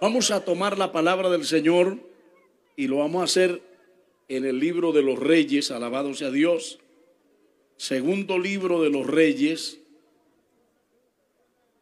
[0.00, 1.98] Vamos a tomar la palabra del Señor
[2.76, 3.60] y lo vamos a hacer
[4.28, 6.78] en el libro de los reyes, alabado sea Dios.
[7.76, 9.80] Segundo libro de los reyes,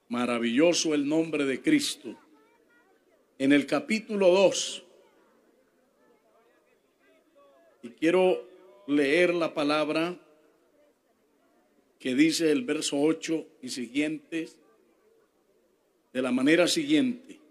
[0.08, 2.16] maravilloso el nombre de Cristo.
[3.38, 4.82] En el capítulo 2,
[7.82, 8.48] y quiero
[8.86, 10.18] leer la palabra
[11.98, 14.56] que dice el verso 8 y siguientes
[16.14, 17.45] de la manera siguiente.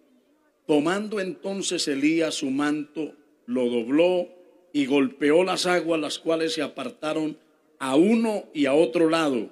[0.68, 3.14] Tomando entonces Elías su manto,
[3.46, 4.28] lo dobló
[4.74, 7.38] y golpeó las aguas, las cuales se apartaron
[7.80, 9.52] a uno y a otro lado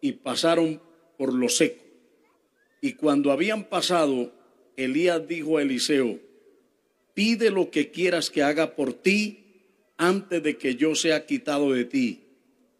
[0.00, 0.80] y pasaron
[1.18, 1.82] por lo seco.
[2.80, 4.32] Y cuando habían pasado,
[4.76, 6.20] Elías dijo a Eliseo,
[7.14, 9.44] pide lo que quieras que haga por ti
[9.96, 12.20] antes de que yo sea quitado de ti.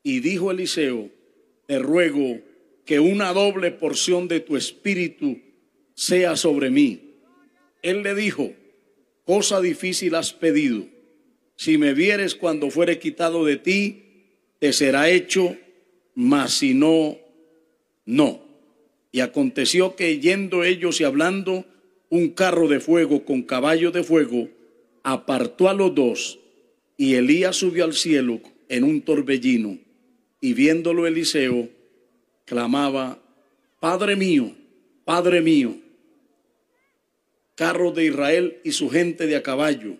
[0.02, 1.10] Y dijo Eliseo,
[1.66, 2.40] te ruego
[2.84, 5.38] que una doble porción de tu espíritu
[5.94, 7.13] sea sobre mí.
[7.84, 8.54] Él le dijo,
[9.26, 10.86] cosa difícil has pedido.
[11.54, 14.04] Si me vieres cuando fuere quitado de ti,
[14.58, 15.54] te será hecho,
[16.14, 17.18] mas si no,
[18.06, 18.40] no.
[19.12, 21.66] Y aconteció que yendo ellos y hablando,
[22.08, 24.48] un carro de fuego con caballo de fuego
[25.02, 26.40] apartó a los dos,
[26.96, 28.40] y Elías subió al cielo
[28.70, 29.78] en un torbellino,
[30.40, 31.68] y viéndolo Eliseo,
[32.46, 33.22] clamaba,
[33.78, 34.52] Padre mío,
[35.04, 35.83] Padre mío,
[37.54, 39.96] carro de Israel y su gente de a caballo,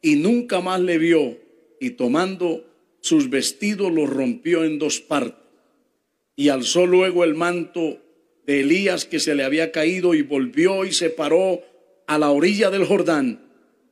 [0.00, 1.38] y nunca más le vio,
[1.80, 2.64] y tomando
[3.00, 5.42] sus vestidos los rompió en dos partes,
[6.36, 7.98] y alzó luego el manto
[8.46, 11.60] de Elías que se le había caído y volvió y se paró
[12.06, 13.40] a la orilla del Jordán,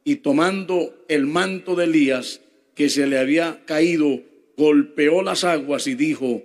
[0.04, 2.40] y tomando el manto de Elías
[2.74, 4.22] que se le había caído,
[4.56, 6.42] golpeó las aguas y dijo,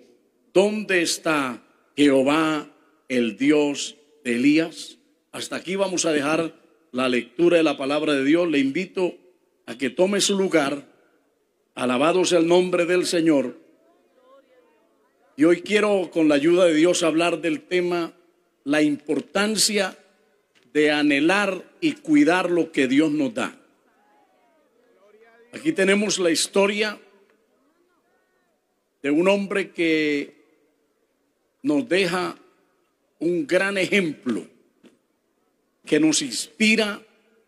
[0.53, 1.63] ¿dónde está
[1.95, 2.69] Jehová,
[3.07, 4.94] el Dios de Elías?
[5.35, 6.53] Hasta aquí vamos a dejar
[6.93, 8.49] la lectura de la palabra de Dios.
[8.49, 9.17] Le invito
[9.65, 10.87] a que tome su lugar.
[11.73, 13.57] Alabado sea el nombre del Señor.
[15.35, 18.13] Y hoy quiero, con la ayuda de Dios, hablar del tema
[18.63, 19.97] la importancia
[20.71, 23.59] de anhelar y cuidar lo que Dios nos da.
[25.51, 26.97] Aquí tenemos la historia
[29.03, 30.45] de un hombre que
[31.61, 32.37] nos deja
[33.19, 34.54] un gran ejemplo
[35.85, 37.01] que nos inspira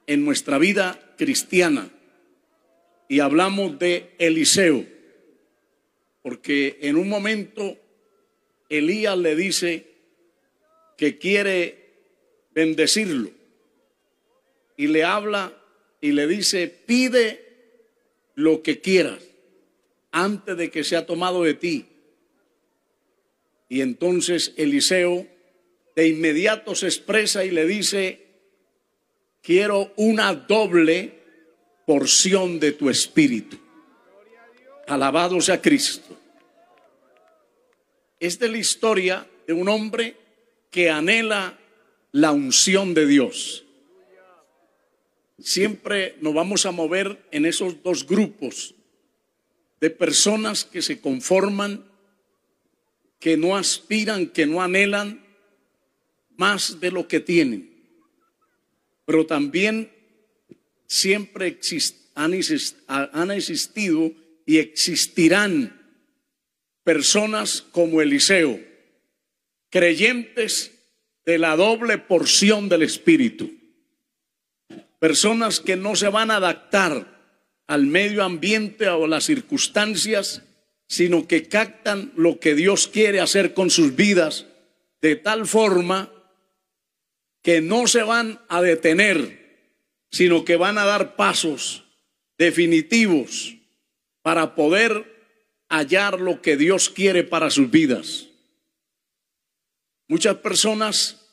[0.05, 1.89] en nuestra vida cristiana.
[3.09, 4.85] Y hablamos de Eliseo,
[6.21, 7.77] porque en un momento
[8.69, 9.87] Elías le dice
[10.97, 11.87] que quiere
[12.51, 13.31] bendecirlo
[14.75, 15.53] y le habla
[16.01, 17.43] y le dice, pide
[18.35, 19.23] lo que quieras
[20.11, 21.85] antes de que sea tomado de ti.
[23.69, 25.27] Y entonces Eliseo
[25.95, 28.26] de inmediato se expresa y le dice,
[29.47, 31.23] quiero una doble
[31.85, 33.57] porción de tu espíritu.
[34.87, 36.19] Alabado sea Cristo.
[38.19, 40.17] Es de la historia de un hombre
[40.69, 41.57] que anhela
[42.11, 43.63] la unción de Dios.
[45.39, 48.75] Siempre nos vamos a mover en esos dos grupos
[49.79, 51.85] de personas que se conforman,
[53.17, 55.25] que no aspiran, que no anhelan
[56.35, 57.76] más de lo que tienen
[59.07, 59.89] pero también
[60.85, 61.57] siempre
[62.13, 62.33] han
[63.31, 64.11] existido
[64.45, 66.03] y existirán
[66.83, 68.59] personas como Eliseo,
[69.69, 70.73] creyentes
[71.25, 73.49] de la doble porción del Espíritu,
[74.99, 80.43] personas que no se van a adaptar al medio ambiente o las circunstancias,
[80.85, 84.47] sino que captan lo que Dios quiere hacer con sus vidas
[84.99, 86.11] de tal forma
[87.47, 89.71] que no se van a detener,
[90.11, 91.85] sino que van a dar pasos
[92.37, 93.55] definitivos
[94.21, 98.27] para poder hallar lo que Dios quiere para sus vidas.
[100.09, 101.25] Muchas personas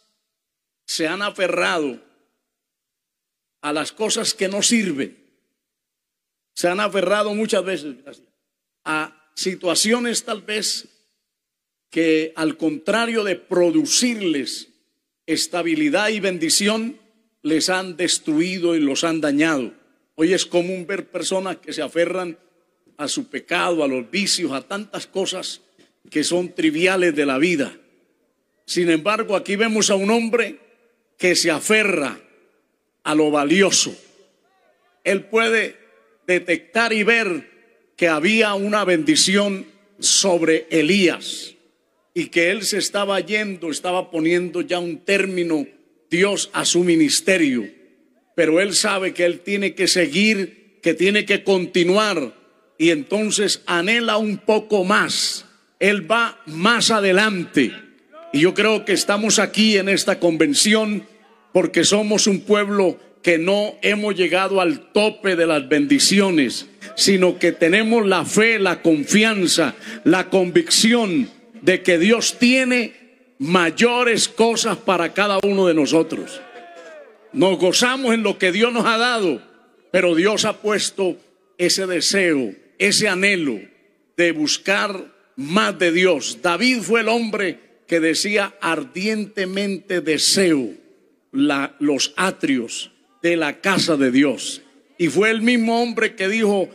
[0.86, 2.00] se han aferrado
[3.61, 5.19] a las cosas que no sirven.
[6.55, 7.96] Se han aferrado muchas veces
[8.84, 10.87] a situaciones tal vez
[11.90, 14.74] que al contrario de producirles
[15.26, 16.99] estabilidad y bendición
[17.43, 19.73] les han destruido y los han dañado.
[20.15, 22.38] Hoy es común ver personas que se aferran
[22.97, 25.61] a su pecado, a los vicios, a tantas cosas
[26.11, 27.76] que son triviales de la vida.
[28.67, 30.59] Sin embargo, aquí vemos a un hombre
[31.19, 32.19] que se aferra
[33.03, 33.94] a lo valioso.
[35.03, 35.76] Él puede
[36.26, 39.67] detectar y ver que había una bendición
[39.99, 41.53] sobre Elías
[42.14, 45.66] y que él se estaba yendo, estaba poniendo ya un término
[46.08, 47.69] Dios a su ministerio.
[48.37, 52.34] pero él sabe que él tiene que seguir, que tiene que continuar
[52.78, 55.46] y entonces anhela un poco más.
[55.78, 57.72] Él va más adelante.
[58.32, 61.06] Y yo creo que estamos aquí en esta convención
[61.52, 66.66] porque somos un pueblo que no hemos llegado al tope de las bendiciones,
[66.96, 71.28] sino que tenemos la fe, la confianza, la convicción
[71.64, 72.93] de que Dios tiene
[73.38, 76.43] mayores cosas para cada uno de nosotros.
[77.32, 79.40] Nos gozamos en lo que Dios nos ha dado,
[79.90, 81.16] pero Dios ha puesto
[81.56, 83.62] ese deseo, ese anhelo
[84.14, 86.40] de buscar más de Dios.
[86.43, 90.69] David fue el hombre que decía ardientemente deseo
[91.32, 92.90] los atrios
[93.22, 94.61] de la casa de Dios.
[94.99, 96.69] Y fue el mismo hombre que dijo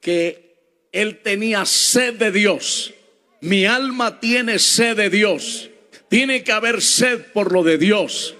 [0.00, 0.54] que
[0.92, 2.94] él tenía sed de Dios.
[3.40, 5.70] Mi alma tiene sed de Dios.
[6.08, 8.36] Tiene que haber sed por lo de Dios.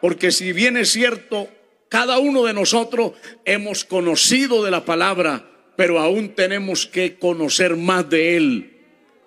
[0.00, 1.48] Porque si bien es cierto,
[1.88, 3.12] cada uno de nosotros
[3.44, 8.74] hemos conocido de la palabra, pero aún tenemos que conocer más de Él.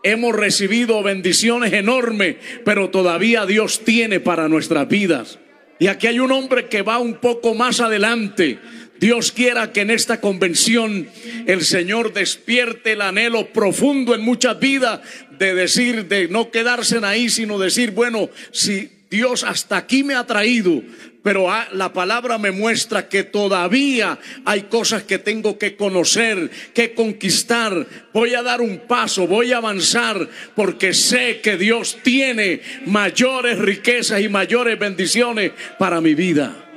[0.04, 5.40] Hemos recibido bendiciones enormes, pero todavía Dios tiene para nuestras vidas.
[5.80, 8.60] Y aquí hay un hombre que va un poco más adelante.
[9.02, 11.10] Dios quiera que en esta convención
[11.48, 15.00] el Señor despierte el anhelo profundo en muchas vidas
[15.40, 20.28] de decir, de no quedarse ahí, sino decir, bueno, si Dios hasta aquí me ha
[20.28, 20.84] traído,
[21.24, 27.88] pero la palabra me muestra que todavía hay cosas que tengo que conocer, que conquistar.
[28.14, 34.22] Voy a dar un paso, voy a avanzar, porque sé que Dios tiene mayores riquezas
[34.22, 36.71] y mayores bendiciones para mi vida.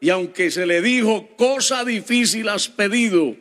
[0.00, 3.36] Y aunque se le dijo, cosa difícil has pedido,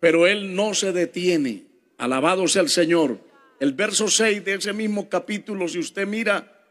[0.00, 1.64] pero él no se detiene.
[1.98, 3.18] Alabado sea el Señor.
[3.60, 6.64] El verso 6 de ese mismo capítulo, si usted mira,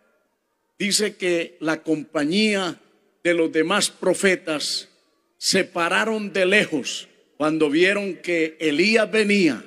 [0.80, 2.80] dice que la compañía
[3.24, 4.90] de los demás profetas
[5.38, 9.64] se pararon de lejos cuando vieron que Elías venía.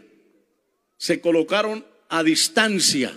[0.97, 3.12] Se colocaron a distancia.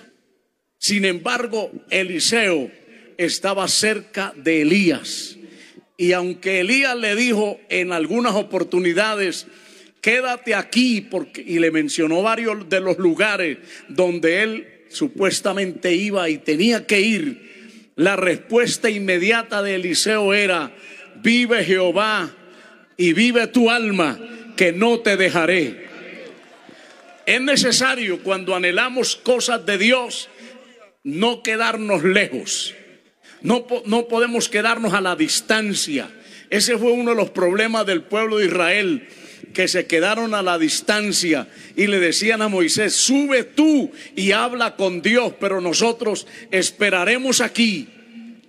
[0.78, 2.72] Sin embargo, Eliseo
[3.18, 5.38] estaba cerca de Elías.
[5.98, 9.48] Y aunque Elías le dijo en algunas oportunidades,
[10.02, 13.58] quédate aquí, porque, y le mencionó varios de los lugares
[13.88, 20.76] donde él supuestamente iba y tenía que ir, la respuesta inmediata de Eliseo era,
[21.24, 22.36] vive Jehová
[22.98, 24.20] y vive tu alma,
[24.58, 25.86] que no te dejaré.
[27.26, 30.30] Es necesario cuando anhelamos cosas de Dios,
[31.04, 32.76] no quedarnos lejos.
[33.46, 36.10] No, no podemos quedarnos a la distancia.
[36.50, 39.08] Ese fue uno de los problemas del pueblo de Israel
[39.54, 44.76] que se quedaron a la distancia y le decían a Moisés, sube tú y habla
[44.76, 47.88] con Dios, pero nosotros esperaremos aquí.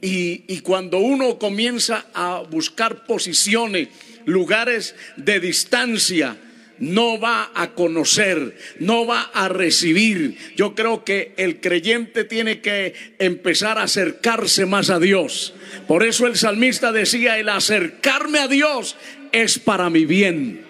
[0.01, 3.89] Y, y cuando uno comienza a buscar posiciones,
[4.25, 6.39] lugares de distancia,
[6.79, 10.37] no va a conocer, no va a recibir.
[10.57, 15.55] Yo creo que el creyente tiene que empezar a acercarse más a Dios.
[15.87, 18.97] Por eso el salmista decía, el acercarme a Dios
[19.33, 20.65] es para mi bien.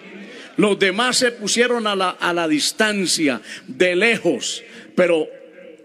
[0.57, 4.63] Los demás se pusieron a la, a la distancia, de lejos,
[4.95, 5.27] pero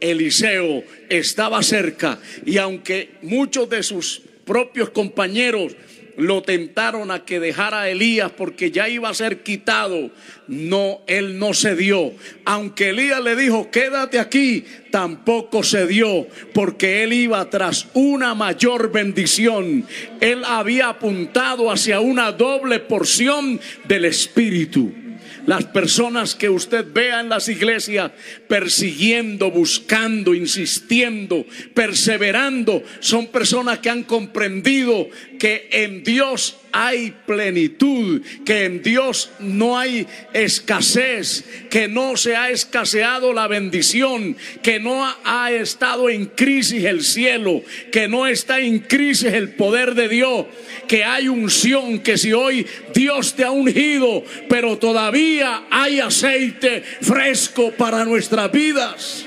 [0.00, 5.74] Eliseo estaba cerca y aunque muchos de sus propios compañeros
[6.16, 10.10] lo tentaron a que dejara a Elías porque ya iba a ser quitado.
[10.48, 12.12] No, él no se dio.
[12.44, 18.92] Aunque Elías le dijo, quédate aquí, tampoco se dio porque él iba tras una mayor
[18.92, 19.86] bendición.
[20.20, 25.01] Él había apuntado hacia una doble porción del Espíritu.
[25.46, 28.12] Las personas que usted vea en las iglesias
[28.48, 31.44] persiguiendo, buscando, insistiendo,
[31.74, 35.08] perseverando, son personas que han comprendido
[35.38, 42.50] que en Dios hay plenitud, que en Dios no hay escasez, que no se ha
[42.50, 48.80] escaseado la bendición, que no ha estado en crisis el cielo, que no está en
[48.80, 50.46] crisis el poder de Dios,
[50.88, 57.72] que hay unción, que si hoy Dios te ha ungido, pero todavía hay aceite fresco
[57.72, 59.26] para nuestras vidas.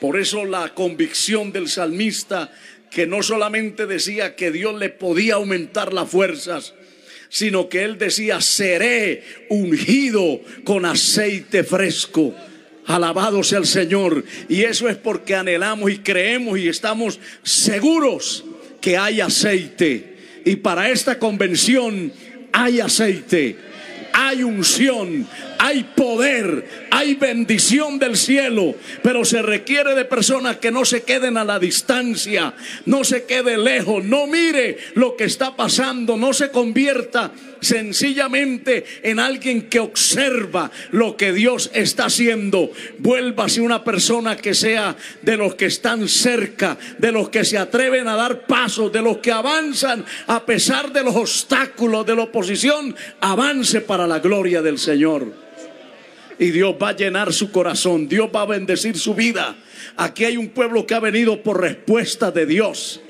[0.00, 2.50] Por eso la convicción del salmista
[2.90, 6.74] que no solamente decía que Dios le podía aumentar las fuerzas,
[7.28, 12.34] sino que él decía, seré ungido con aceite fresco.
[12.86, 14.24] Alabado sea el Señor.
[14.48, 18.44] Y eso es porque anhelamos y creemos y estamos seguros
[18.80, 20.16] que hay aceite.
[20.44, 22.12] Y para esta convención
[22.52, 23.56] hay aceite,
[24.12, 25.26] hay unción,
[25.62, 31.36] hay poder, hay bendición del cielo, pero se requiere de personas que no se queden
[31.36, 32.54] a la distancia,
[32.86, 39.20] no se quede lejos, no mire lo que está pasando, no se convierta sencillamente en
[39.20, 42.72] alguien que observa lo que Dios está haciendo.
[42.96, 48.08] Vuélvase una persona que sea de los que están cerca, de los que se atreven
[48.08, 52.96] a dar pasos, de los que avanzan a pesar de los obstáculos, de la oposición,
[53.20, 55.49] avance para la gloria del Señor
[56.40, 59.56] y Dios va a llenar su corazón, Dios va a bendecir su vida.
[59.96, 63.00] Aquí hay un pueblo que ha venido por respuesta de Dios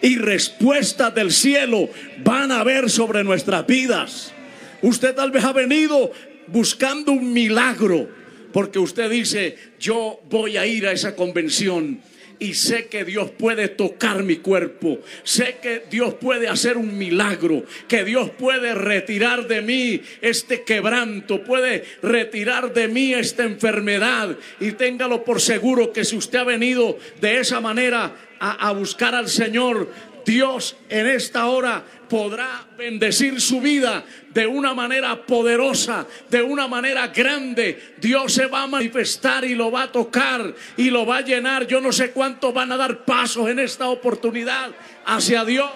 [0.00, 1.90] y respuestas del cielo
[2.24, 4.32] van a ver sobre nuestras vidas.
[4.80, 6.10] Usted tal vez ha venido
[6.46, 8.08] buscando un milagro
[8.50, 12.00] porque usted dice, yo voy a ir a esa convención
[12.40, 15.00] y sé que Dios puede tocar mi cuerpo.
[15.22, 21.44] Sé que Dios puede hacer un milagro, que Dios puede retirar de mí este quebranto,
[21.44, 24.36] puede retirar de mí esta enfermedad.
[24.58, 29.14] Y téngalo por seguro que si usted ha venido de esa manera a, a buscar
[29.14, 29.88] al Señor,
[30.24, 37.08] Dios en esta hora podrá bendecir su vida de una manera poderosa, de una manera
[37.08, 37.94] grande.
[37.98, 41.66] Dios se va a manifestar y lo va a tocar y lo va a llenar.
[41.66, 44.70] Yo no sé cuántos van a dar pasos en esta oportunidad
[45.04, 45.70] hacia Dios.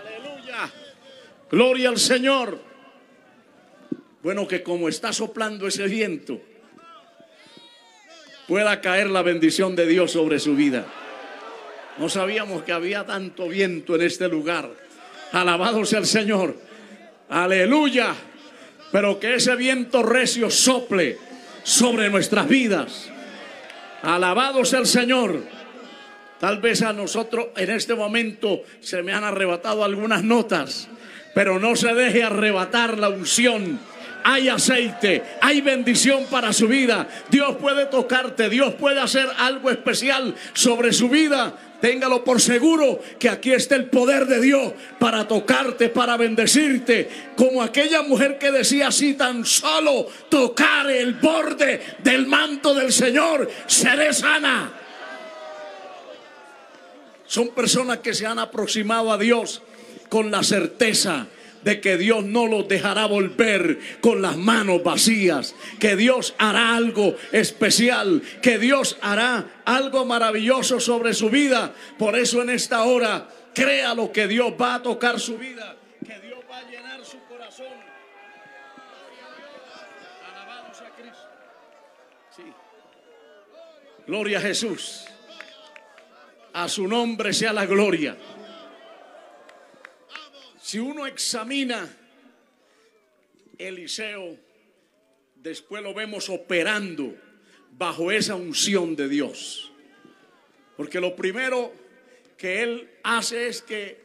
[0.00, 0.70] Aleluya.
[1.50, 2.58] Gloria al Señor.
[4.22, 6.40] Bueno, que como está soplando ese viento,
[8.48, 10.86] pueda caer la bendición de Dios sobre su vida.
[11.98, 14.87] No sabíamos que había tanto viento en este lugar.
[15.32, 16.56] Alabado sea el Señor.
[17.28, 18.14] Aleluya.
[18.90, 21.18] Pero que ese viento recio sople
[21.62, 23.10] sobre nuestras vidas.
[24.02, 25.42] Alabado sea el Señor.
[26.40, 30.88] Tal vez a nosotros en este momento se me han arrebatado algunas notas,
[31.34, 33.80] pero no se deje arrebatar la unción
[34.24, 37.08] hay aceite, hay bendición para su vida.
[37.30, 41.54] Dios puede tocarte, Dios puede hacer algo especial sobre su vida.
[41.80, 47.08] Téngalo por seguro que aquí está el poder de Dios para tocarte, para bendecirte.
[47.36, 53.48] Como aquella mujer que decía así, tan solo tocar el borde del manto del Señor,
[53.66, 54.72] seré sana.
[57.26, 59.62] Son personas que se han aproximado a Dios
[60.08, 61.26] con la certeza
[61.68, 67.14] de que Dios no los dejará volver con las manos vacías, que Dios hará algo
[67.30, 71.74] especial, que Dios hará algo maravilloso sobre su vida.
[71.98, 76.18] Por eso en esta hora, crea lo que Dios va a tocar su vida, que
[76.20, 77.66] Dios va a llenar su corazón.
[80.96, 81.28] Cristo.
[84.06, 85.04] Gloria a Jesús.
[86.54, 88.16] A su nombre sea la gloria.
[90.68, 91.88] Si uno examina
[93.56, 94.36] Eliseo,
[95.36, 97.16] después lo vemos operando
[97.72, 99.72] bajo esa unción de Dios.
[100.76, 101.72] Porque lo primero
[102.36, 103.98] que él hace es que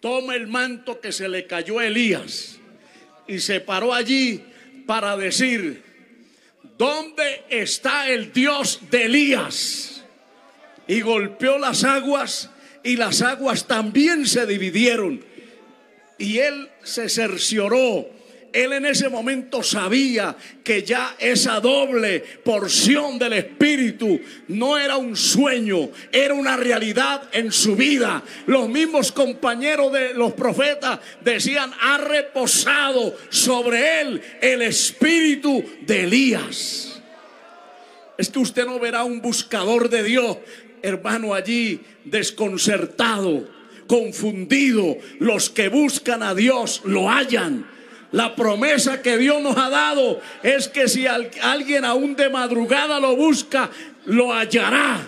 [0.00, 2.58] toma el manto que se le cayó a Elías
[3.28, 4.42] y se paró allí
[4.88, 5.80] para decir,
[6.76, 10.04] ¿dónde está el Dios de Elías?
[10.88, 12.50] Y golpeó las aguas
[12.82, 15.29] y las aguas también se dividieron
[16.20, 18.06] y él se cercioró.
[18.52, 25.16] Él en ese momento sabía que ya esa doble porción del Espíritu no era un
[25.16, 28.22] sueño, era una realidad en su vida.
[28.46, 37.00] Los mismos compañeros de los profetas decían, ha reposado sobre él el Espíritu de Elías.
[38.18, 40.38] Es que usted no verá un buscador de Dios,
[40.82, 43.59] hermano, allí desconcertado
[43.90, 44.98] confundido.
[45.18, 47.66] Los que buscan a Dios lo hallan.
[48.12, 53.16] La promesa que Dios nos ha dado es que si alguien aún de madrugada lo
[53.16, 53.68] busca,
[54.06, 55.00] lo hallará.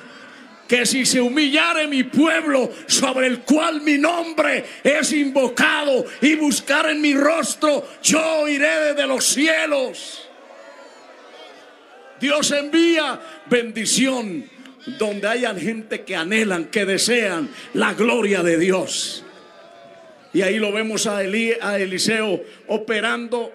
[0.67, 6.91] Que si se humillare mi pueblo sobre el cual mi nombre es invocado y buscar
[6.91, 10.29] en mi rostro, yo iré desde los cielos.
[12.19, 14.45] Dios envía bendición
[14.87, 19.25] donde hayan gente que anhelan, que desean la gloria de Dios.
[20.33, 23.53] Y ahí lo vemos a, a Eliseo operando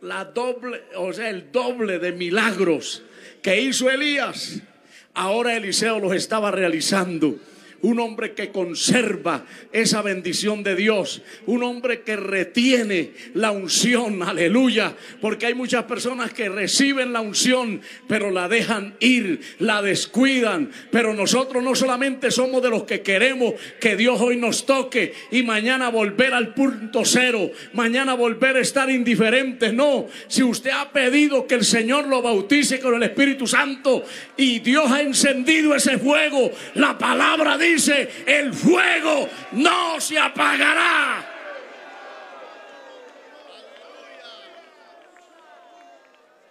[0.00, 3.02] la doble, o sea, el doble de milagros
[3.42, 4.60] que hizo Elías.
[5.14, 7.36] Ahora Eliseo los estaba realizando.
[7.84, 14.94] Un hombre que conserva esa bendición de Dios, un hombre que retiene la unción, aleluya,
[15.20, 21.12] porque hay muchas personas que reciben la unción, pero la dejan ir, la descuidan, pero
[21.12, 25.90] nosotros no solamente somos de los que queremos que Dios hoy nos toque y mañana
[25.90, 31.56] volver al punto cero, mañana volver a estar indiferentes, no, si usted ha pedido que
[31.56, 34.04] el Señor lo bautice con el Espíritu Santo
[34.38, 41.30] y Dios ha encendido ese fuego, la palabra dice, dice, el fuego no se apagará.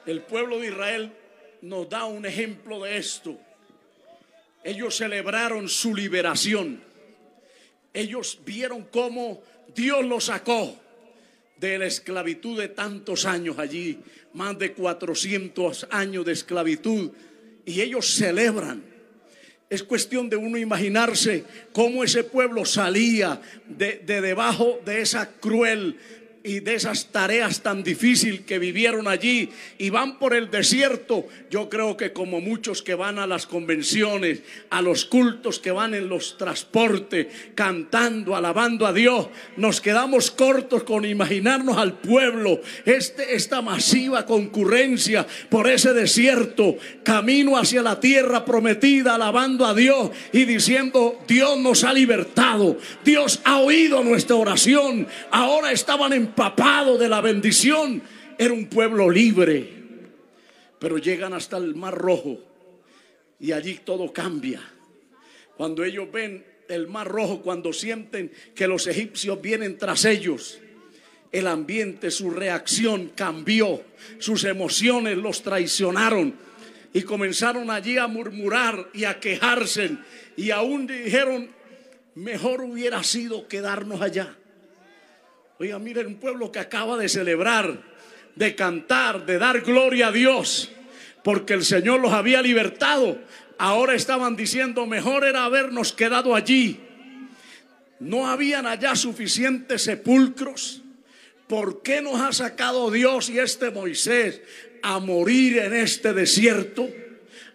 [0.05, 1.11] El pueblo de Israel
[1.61, 3.37] nos da un ejemplo de esto.
[4.63, 6.83] Ellos celebraron su liberación.
[7.93, 9.41] Ellos vieron cómo
[9.73, 10.77] Dios los sacó
[11.57, 13.99] de la esclavitud de tantos años allí,
[14.33, 17.11] más de 400 años de esclavitud.
[17.65, 18.92] Y ellos celebran
[19.73, 25.97] es cuestión de uno imaginarse cómo ese pueblo salía de, debajo de esa cruel
[26.43, 31.69] y de esas tareas tan difíciles que vivieron allí y van por el desierto, yo
[31.69, 36.09] creo que como muchos que van a las convenciones, a los cultos que van en
[36.09, 43.61] los transportes, cantando, alabando a Dios, nos quedamos cortos con imaginarnos al pueblo, este, esta
[43.61, 51.19] masiva concurrencia por ese desierto, camino hacia la tierra prometida, alabando a Dios y diciendo,
[51.25, 57.21] Dios nos ha libertado, Dios ha oído nuestra oración, ahora estaban en empapado de la
[57.21, 58.01] bendición.
[58.39, 59.69] Era un pueblo libre.
[60.79, 62.39] Pero llegan hasta el Mar Rojo
[63.39, 64.59] y allí todo cambia.
[65.55, 70.59] Cuando ellos ven el Mar Rojo, cuando sienten que los egipcios vienen tras ellos,
[71.31, 73.83] el ambiente, su reacción cambió,
[74.17, 76.33] sus emociones los traicionaron
[76.93, 79.97] y comenzaron allí a murmurar y a quejarse
[80.35, 81.49] y aún dijeron,
[82.15, 84.35] mejor hubiera sido quedarnos allá.
[85.63, 87.79] Oiga, miren, un pueblo que acaba de celebrar,
[88.35, 90.69] de cantar, de dar gloria a Dios,
[91.23, 93.17] porque el Señor los había libertado.
[93.57, 96.81] Ahora estaban diciendo, mejor era habernos quedado allí.
[98.01, 100.81] No habían allá suficientes sepulcros.
[101.47, 104.41] ¿Por qué nos ha sacado Dios y este Moisés
[104.81, 106.89] a morir en este desierto?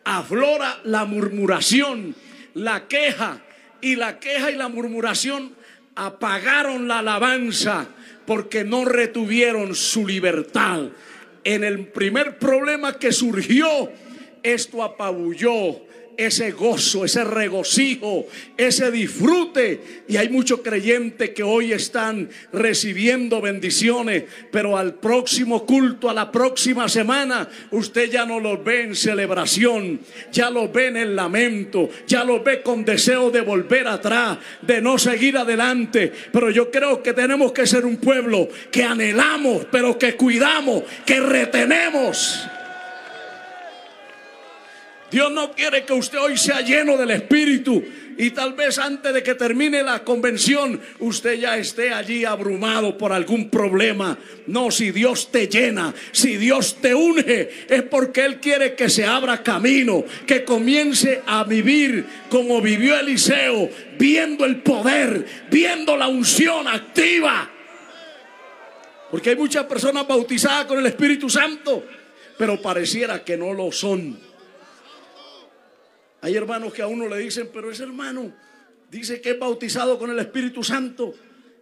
[0.05, 2.17] Aflora la murmuración,
[2.55, 3.43] la queja,
[3.83, 5.53] y la queja y la murmuración
[5.95, 7.89] apagaron la alabanza
[8.29, 10.83] porque no retuvieron su libertad.
[11.45, 13.91] En el primer problema que surgió,
[14.43, 15.88] esto apabulló
[16.19, 18.27] ese gozo, ese regocijo,
[18.57, 20.03] ese disfrute.
[20.09, 26.33] Y hay muchos creyentes que hoy están recibiendo bendiciones, pero al próximo culto, a la
[26.33, 30.01] próxima semana, usted ya no los ve en celebración,
[30.33, 34.83] ya los ve en el lamento, ya los ve con deseo de volver atrás, de
[34.83, 36.13] no seguir adelante.
[36.33, 41.21] Pero yo creo que tenemos que ser un pueblo que anhelamos, pero que cuidamos, que
[41.21, 42.49] retenemos.
[45.11, 47.83] Dios no quiere que usted hoy sea lleno del Espíritu
[48.19, 53.13] y tal vez antes de que termine la convención usted ya esté allí abrumado por
[53.13, 54.19] algún problema.
[54.49, 59.07] No, si Dios te llena, si Dios te unge, es porque Él quiere que se
[59.07, 66.67] abra camino, que comience a vivir como vivió Eliseo, viendo el poder, viendo la unción
[66.69, 67.49] activa.
[69.11, 71.87] Porque hay muchas personas bautizadas con el Espíritu Santo,
[72.37, 74.28] pero pareciera que no lo son.
[76.21, 78.33] Hay hermanos que a uno le dicen, pero ese hermano
[78.91, 81.15] dice que es bautizado con el Espíritu Santo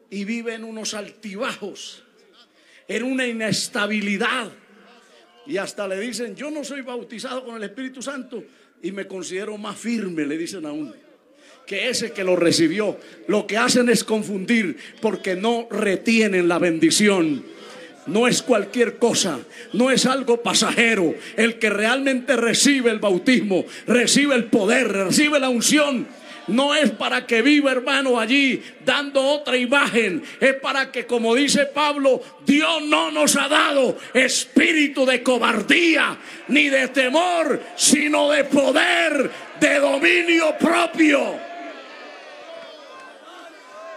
[0.08, 2.04] y vive en unos altibajos,
[2.88, 4.50] en una inestabilidad.
[5.46, 8.42] Y hasta le dicen, yo no soy bautizado con el Espíritu Santo
[8.82, 10.94] y me considero más firme, le dicen a uno,
[11.66, 12.98] que ese que lo recibió.
[13.28, 17.44] Lo que hacen es confundir porque no retienen la bendición
[18.06, 19.38] no es cualquier cosa,
[19.72, 21.14] no es algo pasajero.
[21.36, 26.06] El que realmente recibe el bautismo, recibe el poder, recibe la unción.
[26.48, 30.22] No es para que viva hermano allí dando otra imagen.
[30.40, 36.16] Es para que, como dice Pablo, Dios no nos ha dado espíritu de cobardía
[36.48, 41.45] ni de temor, sino de poder, de dominio propio.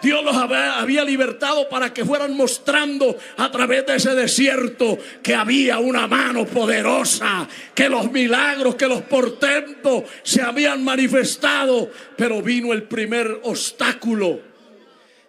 [0.02, 5.80] Dios los había, libertado para que fueran mostrando a través de ese desierto que había
[5.80, 11.92] una mano poderosa, que los milagros, que los portentos se habían manifestado.
[12.16, 14.40] Pero vino el primer obstáculo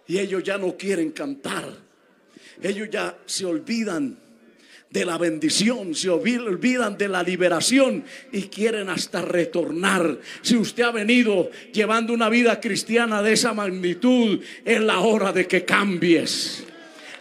[0.07, 1.65] y ellos ya no quieren cantar.
[2.61, 4.17] Ellos ya se olvidan
[4.91, 10.19] de la bendición, se olvidan de la liberación y quieren hasta retornar.
[10.41, 15.47] Si usted ha venido llevando una vida cristiana de esa magnitud, es la hora de
[15.47, 16.65] que cambies.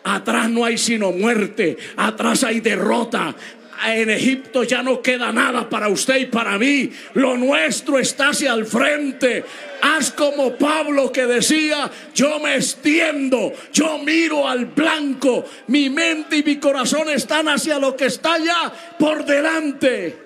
[0.03, 3.37] Atrás no hay sino muerte, atrás hay derrota,
[3.83, 6.93] en Egipto ya no queda nada para usted y para mí.
[7.15, 9.45] Lo nuestro está hacia el frente.
[9.83, 16.43] Haz como Pablo que decía, yo me extiendo, yo miro al blanco, mi mente y
[16.43, 20.19] mi corazón están hacia lo que está allá por delante.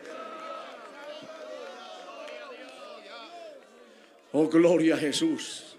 [4.33, 5.77] Oh, gloria a Jesús.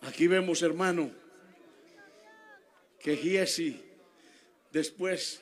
[0.00, 1.10] Aquí vemos, hermano,
[2.98, 3.93] que Giesi
[4.74, 5.40] después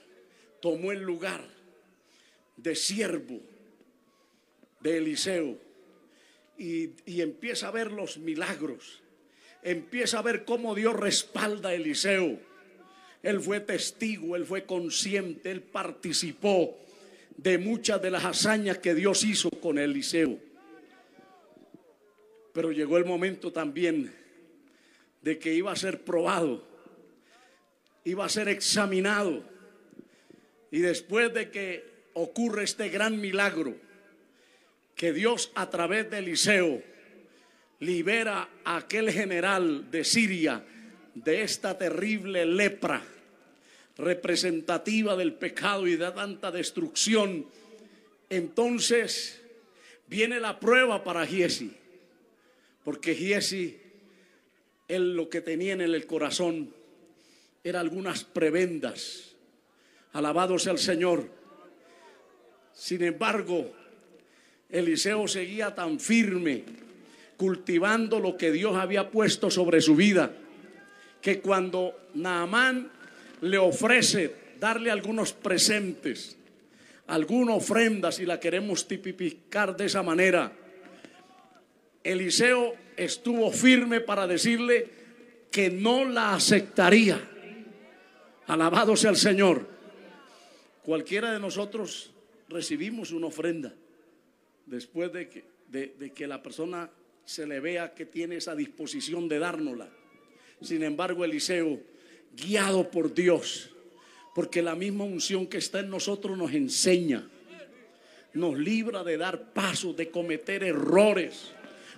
[0.61, 1.43] tomó el lugar
[2.57, 3.41] de siervo
[4.81, 5.59] de Eliseo
[6.59, 9.03] y, empieza a ver los milagros,
[9.63, 12.39] empieza a ver cómo Dios respalda a Eliseo.
[13.23, 16.79] Él fue testigo, él fue consciente, él participó
[17.37, 20.39] de muchas de las hazañas que Dios hizo con Eliseo.
[22.53, 24.13] Pero llegó el momento también
[25.23, 26.72] de que iba a ser probado
[28.05, 29.43] iba a ser examinado.
[30.71, 31.85] Y después de que
[32.15, 33.77] ocurre este gran milagro,
[34.95, 36.83] que Dios a través de Eliseo
[37.81, 40.65] libera a aquel general de Siria
[41.15, 43.03] de esta terrible lepra
[43.99, 47.47] representativa del pecado y de tanta destrucción,
[48.31, 49.43] entonces
[50.07, 51.73] viene la prueba para Giesi,
[52.85, 53.79] porque Giesi,
[54.89, 56.75] él lo que tenía en el corazón
[57.65, 59.37] eran algunas prebendas.
[60.13, 61.29] Alabado sea el Señor.
[62.73, 63.73] Sin embargo,
[64.69, 66.65] Eliseo seguía tan firme,
[67.37, 70.33] cultivando lo que Dios había puesto sobre su vida,
[71.21, 72.91] que cuando Naamán
[73.43, 76.37] le ofrece darle algunos presentes,
[77.07, 80.53] alguna ofrenda, si la queremos tipificar de esa manera,
[82.03, 84.89] Eliseo estuvo firme para decirle
[85.51, 87.32] que no la aceptaría.
[88.47, 89.67] Alabado sea el Señor.
[90.83, 92.11] Cualquiera de nosotros
[92.49, 93.73] recibimos una ofrenda
[94.67, 96.91] después de que, de, que la persona
[97.25, 99.89] se le vea que tiene esa disposición de dárnosla.
[100.61, 101.81] Sin embargo, Eliseo,
[102.35, 103.71] guiado por Dios,
[104.35, 107.29] porque la misma unción que está en nosotros nos enseña,
[108.35, 111.53] nos libra de dar pasos, de cometer errores.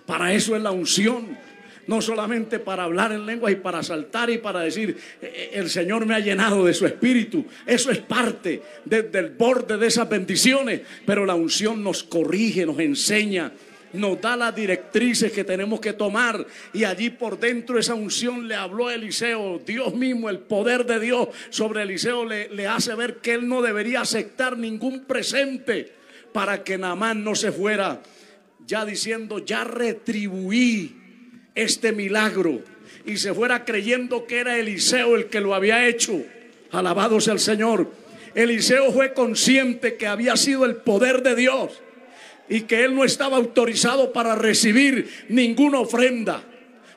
[0.05, 1.37] Para eso es la unción
[1.87, 5.69] no solamente para hablar en lengua y para saltar y para decir, eh, eh, el
[5.69, 7.45] Señor me ha llenado de su espíritu.
[7.65, 13.51] Eso es parte del borde de esas bendiciones, pero la unción nos corrige, nos enseña,
[13.93, 16.45] nos da las directrices que tenemos que tomar.
[16.73, 19.61] Y allí por dentro esa unción le habló a Eliseo.
[19.65, 23.61] Dios mismo, el poder de Dios sobre Eliseo le, le hace ver que él no
[23.61, 25.93] debería aceptar ningún presente
[26.33, 28.01] para que Naamán no se fuera.
[28.67, 31.04] Ya diciendo, ya retribuí
[31.55, 32.61] este milagro
[33.05, 36.21] y se fuera creyendo que era Eliseo el que lo había hecho.
[36.71, 37.91] Alabado sea el Señor.
[38.33, 41.81] Eliseo fue consciente que había sido el poder de Dios
[42.49, 46.43] y que él no estaba autorizado para recibir ninguna ofrenda.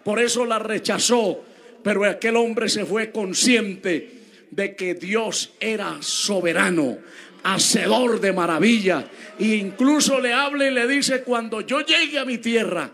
[0.03, 1.44] Por eso la rechazó.
[1.83, 4.11] Pero aquel hombre se fue consciente
[4.51, 6.99] de que Dios era soberano,
[7.44, 9.07] hacedor de maravilla.
[9.38, 12.90] E incluso le habla y le dice, cuando yo llegue a mi tierra,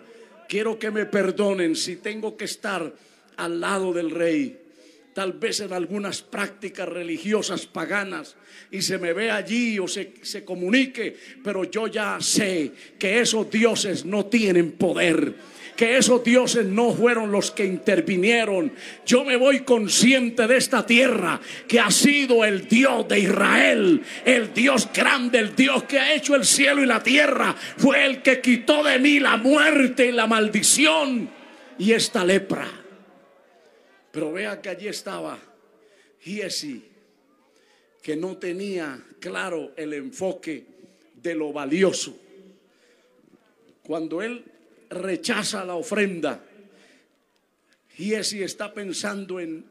[0.55, 2.95] quiero que me perdonen si tengo que estar
[3.39, 4.57] al lado del rey,
[5.13, 8.37] tal vez en algunas prácticas religiosas paganas,
[8.71, 13.51] y se me ve allí o se, se comunique, pero yo ya sé que esos
[13.51, 15.35] dioses no tienen poder
[15.77, 18.73] que esos dioses no fueron los que intervinieron.
[19.05, 24.55] Yo me voy consciente de esta tierra que ha sido el Dios de Israel, el
[24.55, 27.55] Dios grande, el Dios que ha hecho el cielo y la tierra.
[27.77, 31.31] Fue el que quitó de mí la muerte y la maldición
[31.79, 32.69] y esta lepra.
[34.11, 35.39] Pero vea que allí estaba
[36.21, 36.85] Giesi,
[38.01, 40.65] que no tenía claro el enfoque
[41.21, 42.17] de lo valioso.
[43.83, 44.45] Cuando él
[44.95, 46.45] rechaza la ofrenda.
[47.97, 49.65] Y ese está pensando en,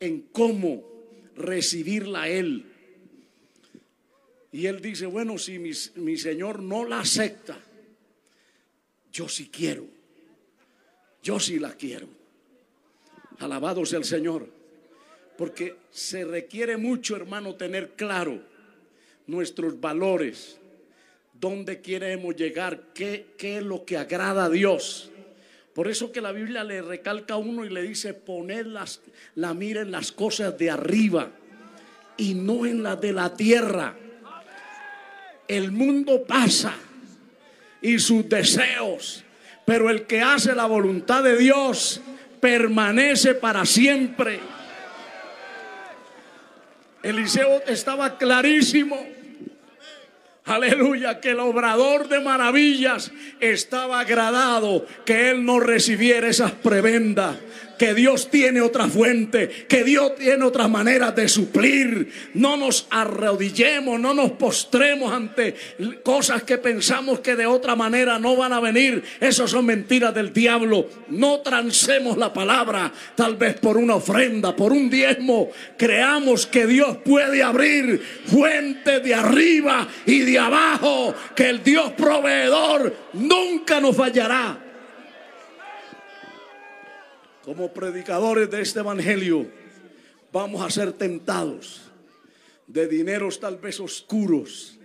[0.00, 0.84] en cómo
[1.36, 2.64] recibirla él.
[4.52, 7.58] Y él dice, bueno, si mi, mi Señor no la acepta,
[9.12, 9.86] yo sí quiero.
[11.22, 12.08] Yo sí la quiero.
[13.38, 14.48] Alabado sea el Señor.
[15.36, 18.42] Porque se requiere mucho, hermano, tener claro
[19.26, 20.57] nuestros valores,
[21.40, 25.10] dónde queremos llegar, qué, qué es lo que agrada a Dios.
[25.74, 29.00] Por eso que la Biblia le recalca a uno y le dice, poned las,
[29.36, 31.30] la mira en las cosas de arriba
[32.16, 33.94] y no en las de la tierra.
[35.46, 36.74] El mundo pasa
[37.80, 39.24] y sus deseos,
[39.64, 42.00] pero el que hace la voluntad de Dios
[42.40, 44.40] permanece para siempre.
[47.02, 49.17] Eliseo estaba clarísimo.
[50.48, 57.36] Aleluya, que el obrador de maravillas estaba agradado que él no recibiera esas prebendas
[57.78, 62.12] que Dios tiene otra fuente, que Dios tiene otras maneras de suplir.
[62.34, 65.54] No nos arrodillemos, no nos postremos ante
[66.02, 69.02] cosas que pensamos que de otra manera no van a venir.
[69.20, 70.88] Esas son mentiras del diablo.
[71.08, 75.50] No transemos la palabra, tal vez por una ofrenda, por un diezmo.
[75.76, 82.94] Creamos que Dios puede abrir fuentes de arriba y de abajo, que el Dios proveedor
[83.14, 84.67] nunca nos fallará
[87.48, 89.46] como predicadores de este evangelio,
[90.30, 91.80] vamos a ser tentados
[92.66, 94.78] de dineros tal vez oscuros,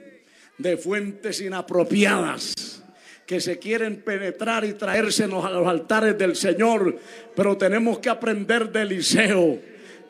[0.57, 2.81] de fuentes inapropiadas
[3.25, 6.97] que se quieren penetrar y traérsenos a los altares del Señor,
[7.35, 9.59] pero tenemos que aprender de Eliseo.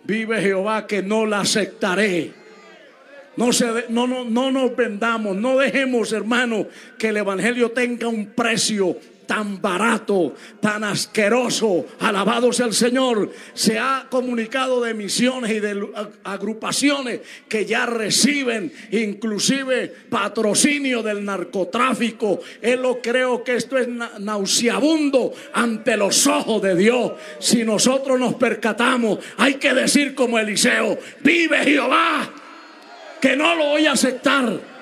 [0.03, 2.33] Vive Jehová que no la aceptaré.
[3.35, 6.67] No, se, no, no, no nos vendamos, no dejemos, hermano,
[6.99, 13.79] que el Evangelio tenga un precio tan barato, tan asqueroso, alabado sea el Señor, se
[13.79, 15.87] ha comunicado de misiones y de
[16.23, 22.39] agrupaciones que ya reciben inclusive patrocinio del narcotráfico.
[22.61, 23.87] Él lo creo que esto es
[24.19, 27.13] nauseabundo ante los ojos de Dios.
[27.39, 32.29] Si nosotros nos percatamos, hay que decir como Eliseo, vive Jehová,
[33.21, 34.72] que no lo voy a aceptar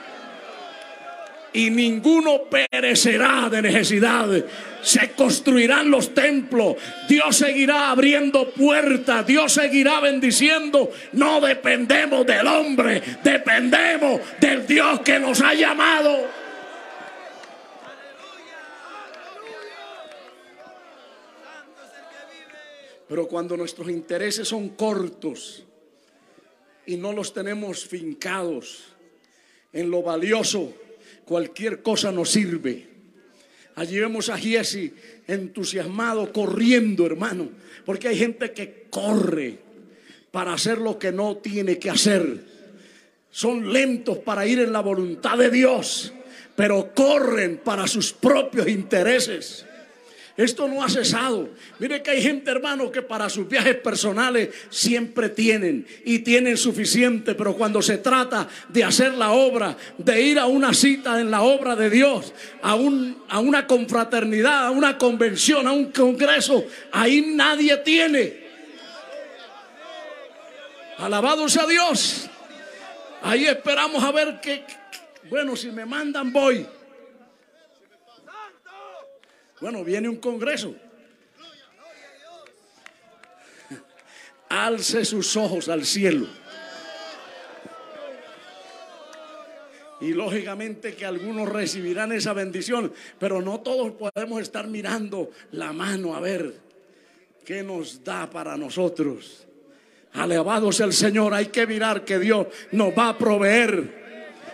[1.53, 4.27] y ninguno perecerá de necesidad.
[4.81, 6.75] Se construirán los templos.
[7.09, 9.27] Dios seguirá abriendo puertas.
[9.27, 10.91] Dios seguirá bendiciendo.
[11.13, 13.01] No dependemos del hombre.
[13.23, 16.41] Dependemos del Dios que nos ha llamado.
[23.09, 25.65] Pero cuando nuestros intereses son cortos
[26.85, 28.93] y no los tenemos fincados
[29.73, 30.73] en lo valioso
[31.31, 32.89] cualquier cosa nos sirve.
[33.75, 34.93] Allí vemos a Giesi
[35.27, 37.47] entusiasmado, corriendo, hermano,
[37.85, 39.57] porque hay gente que corre
[40.29, 42.43] para hacer lo que no tiene que hacer.
[43.29, 46.11] Son lentos para ir en la voluntad de Dios,
[46.57, 49.65] pero corren para sus propios intereses.
[50.41, 51.49] Esto no ha cesado.
[51.77, 57.35] Mire que hay gente, hermano, que para sus viajes personales siempre tienen y tienen suficiente,
[57.35, 61.43] pero cuando se trata de hacer la obra, de ir a una cita en la
[61.43, 67.21] obra de Dios, a, un, a una confraternidad, a una convención, a un congreso, ahí
[67.35, 68.41] nadie tiene.
[70.97, 72.29] Alabado sea Dios.
[73.21, 74.65] Ahí esperamos a ver que,
[75.29, 76.65] bueno, si me mandan voy.
[79.61, 80.75] Bueno, viene un congreso.
[84.49, 86.27] Alce sus ojos al cielo.
[90.01, 96.15] Y lógicamente que algunos recibirán esa bendición, pero no todos podemos estar mirando la mano
[96.15, 96.55] a ver
[97.45, 99.45] qué nos da para nosotros.
[100.13, 104.00] Alabado sea el Señor, hay que mirar que Dios nos va a proveer.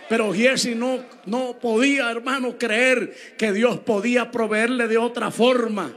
[0.08, 5.94] Pero Giesi no, no podía, hermano, creer que Dios podía proveerle de otra forma.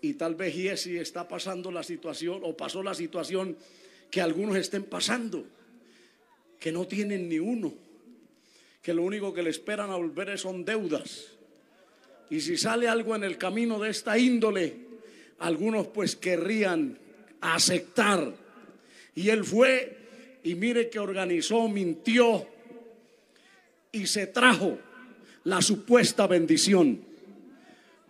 [0.00, 3.56] Y tal vez Giesi está pasando la situación o pasó la situación
[4.10, 5.44] que algunos estén pasando,
[6.58, 7.74] que no tienen ni uno,
[8.82, 11.32] que lo único que le esperan a volver son deudas.
[12.30, 14.76] Y si sale algo en el camino de esta índole,
[15.40, 16.98] algunos pues querrían
[17.40, 18.32] aceptar.
[19.16, 19.98] Y él fue
[20.42, 22.46] y mire que organizó, mintió,
[23.92, 24.78] y se trajo
[25.44, 27.00] la supuesta bendición.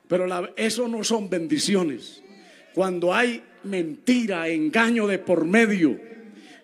[0.09, 2.23] Pero eso no son bendiciones.
[2.75, 6.01] Cuando hay mentira, engaño de por medio,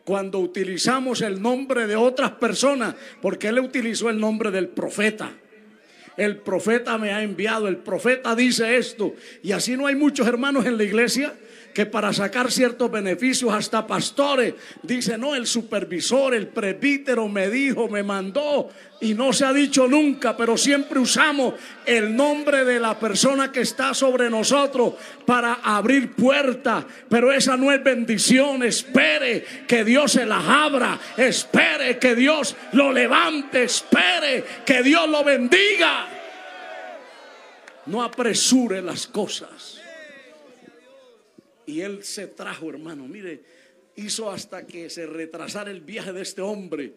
[0.05, 5.33] cuando utilizamos el nombre de otras personas, porque él utilizó el nombre del profeta.
[6.17, 9.15] El profeta me ha enviado, el profeta dice esto.
[9.43, 11.35] Y así no hay muchos hermanos en la iglesia
[11.77, 17.87] que para sacar ciertos beneficios hasta pastores, dice, no, el supervisor, el presbítero me dijo,
[17.87, 21.53] me mandó, y no se ha dicho nunca, pero siempre usamos
[21.85, 24.95] el nombre de la persona que está sobre nosotros
[25.27, 31.99] para abrir puertas, pero esa no es bendición, espere que Dios se las abra, espere
[31.99, 36.07] que Dios lo levante, espere que Dios lo bendiga.
[37.85, 39.83] No apresure las cosas.
[41.67, 43.43] Y él se trajo, hermano, mire,
[43.97, 46.93] hizo hasta que se retrasara el viaje de este hombre,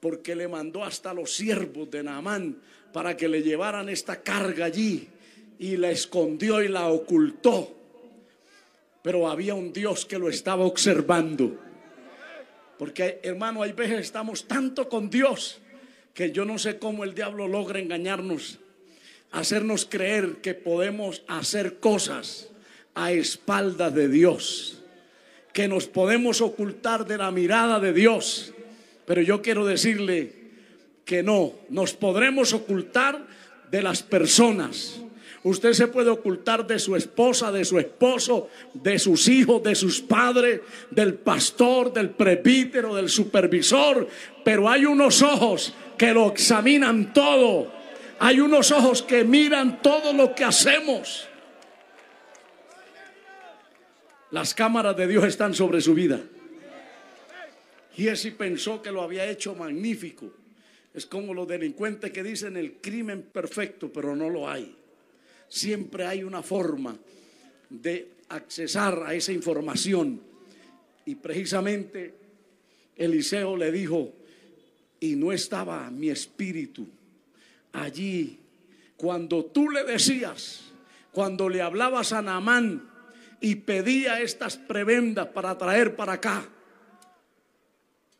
[0.00, 2.58] porque le mandó hasta los siervos de Naamán
[2.92, 5.08] para que le llevaran esta carga allí
[5.58, 7.76] y la escondió y la ocultó.
[9.02, 11.58] Pero había un Dios que lo estaba observando.
[12.78, 15.60] Porque hermano, hay veces estamos tanto con Dios
[16.14, 18.58] que yo no sé cómo el diablo logra engañarnos,
[19.32, 22.49] hacernos creer que podemos hacer cosas
[22.94, 24.82] a espaldas de Dios,
[25.52, 28.52] que nos podemos ocultar de la mirada de Dios.
[29.06, 30.34] Pero yo quiero decirle
[31.04, 33.26] que no, nos podremos ocultar
[33.70, 35.00] de las personas.
[35.42, 40.00] Usted se puede ocultar de su esposa, de su esposo, de sus hijos, de sus
[40.02, 44.06] padres, del pastor, del presbítero, del supervisor,
[44.44, 47.72] pero hay unos ojos que lo examinan todo.
[48.18, 51.26] Hay unos ojos que miran todo lo que hacemos.
[54.30, 56.20] Las cámaras de Dios están sobre su vida.
[57.96, 60.32] Y ese pensó que lo había hecho magnífico.
[60.94, 64.76] Es como los delincuentes que dicen el crimen perfecto, pero no lo hay.
[65.48, 66.96] Siempre hay una forma
[67.68, 70.20] de accesar a esa información.
[71.04, 72.14] Y precisamente
[72.96, 74.12] Eliseo le dijo,
[75.00, 76.86] y no estaba mi espíritu
[77.72, 78.38] allí
[78.96, 80.60] cuando tú le decías,
[81.10, 82.89] cuando le hablabas a Naamán
[83.40, 86.48] y pedía estas prebendas para traer para acá.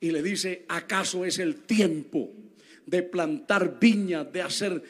[0.00, 2.30] Y le dice, ¿acaso es el tiempo
[2.86, 4.82] de plantar viñas, de hacer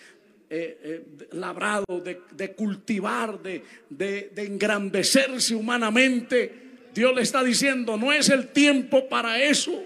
[0.49, 6.71] eh, eh, labrado, de, cultivar, de, de engrandecerse humanamente?
[6.95, 9.85] Dios le está diciendo, no es el tiempo para eso.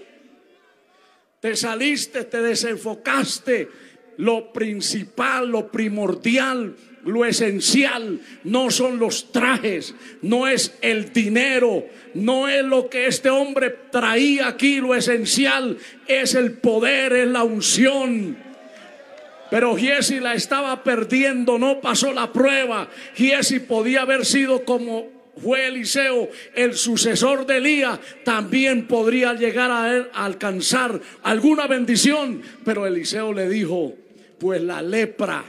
[1.39, 3.69] Te saliste, te desenfocaste.
[4.17, 6.75] Lo principal, lo primordial,
[7.05, 13.29] lo esencial no son los trajes, no es el dinero, no es lo que este
[13.29, 18.37] hombre traía aquí, lo esencial es el poder, es la unción.
[19.51, 22.89] Pero Giesi la estaba perdiendo, no pasó la prueba.
[23.13, 30.23] Giesi podía haber sido como fue Eliseo el sucesor de Elías, también podría llegar a,
[30.25, 32.41] alcanzar alguna bendición.
[32.63, 33.93] Pero Eliseo le dijo,
[34.37, 35.43] pues la lepra,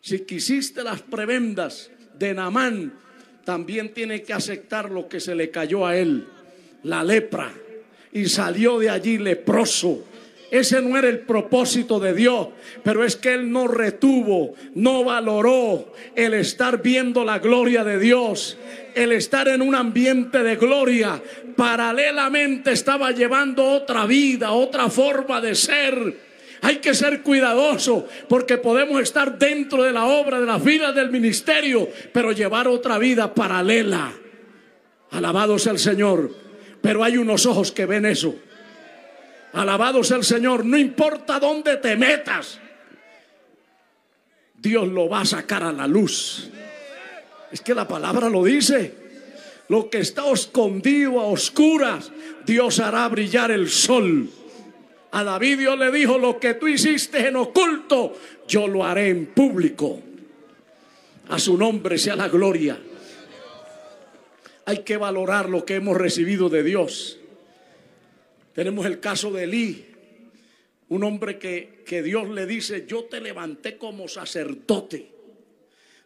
[0.00, 2.92] si quisiste las prebendas de Namán,
[3.44, 6.26] también tiene que aceptar lo que se le cayó a él,
[6.82, 7.52] la lepra.
[8.12, 10.04] Y salió de allí leproso
[10.50, 12.48] ese no era el propósito de Dios,
[12.84, 18.56] pero es que Él no retuvo, no valoró el estar viendo la gloria de Dios,
[18.94, 21.20] el estar en un ambiente de gloria.
[21.56, 26.25] Paralelamente estaba llevando otra vida, otra forma de ser.
[26.62, 31.10] Hay que ser cuidadoso porque podemos estar dentro de la obra, de las vidas del
[31.10, 34.12] ministerio, pero llevar otra vida paralela.
[35.10, 36.34] Alabado sea el Señor.
[36.80, 38.36] Pero hay unos ojos que ven eso.
[39.52, 42.60] Alabado sea el Señor, no importa dónde te metas,
[44.54, 46.50] Dios lo va a sacar a la luz.
[47.50, 48.94] Es que la palabra lo dice.
[49.68, 52.12] Lo que está escondido a oscuras,
[52.44, 54.28] Dios hará brillar el sol.
[55.12, 58.14] A David Dios le dijo, lo que tú hiciste en oculto,
[58.46, 60.02] yo lo haré en público.
[61.28, 62.78] A su nombre sea la gloria.
[64.66, 67.18] Hay que valorar lo que hemos recibido de Dios.
[68.52, 69.86] Tenemos el caso de Elí,
[70.88, 75.10] un hombre que, que Dios le dice, yo te levanté como sacerdote.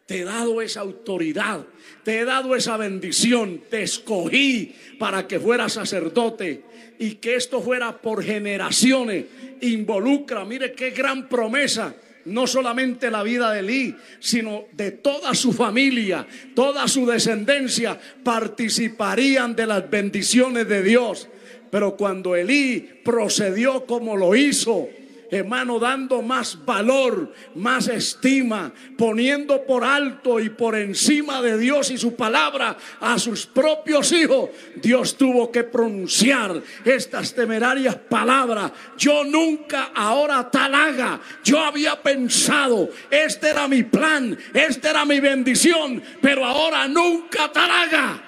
[0.05, 1.65] Te he dado esa autoridad,
[2.03, 6.63] te he dado esa bendición, te escogí para que fueras sacerdote
[7.01, 9.25] y que esto fuera por generaciones.
[9.61, 15.51] Involucra, mire qué gran promesa no solamente la vida de Elí, sino de toda su
[15.51, 21.27] familia, toda su descendencia, participarían de las bendiciones de Dios.
[21.71, 24.87] Pero cuando Elí procedió como lo hizo,
[25.31, 31.97] hermano, dando más valor, más estima, poniendo por alto y por encima de Dios y
[31.97, 38.73] su palabra a sus propios hijos, Dios tuvo que pronunciar estas temerarias palabras.
[38.97, 41.21] Yo nunca ahora tal haga.
[41.45, 47.71] Yo había pensado, este era mi plan, esta era mi bendición, pero ahora nunca tal
[47.71, 48.23] haga.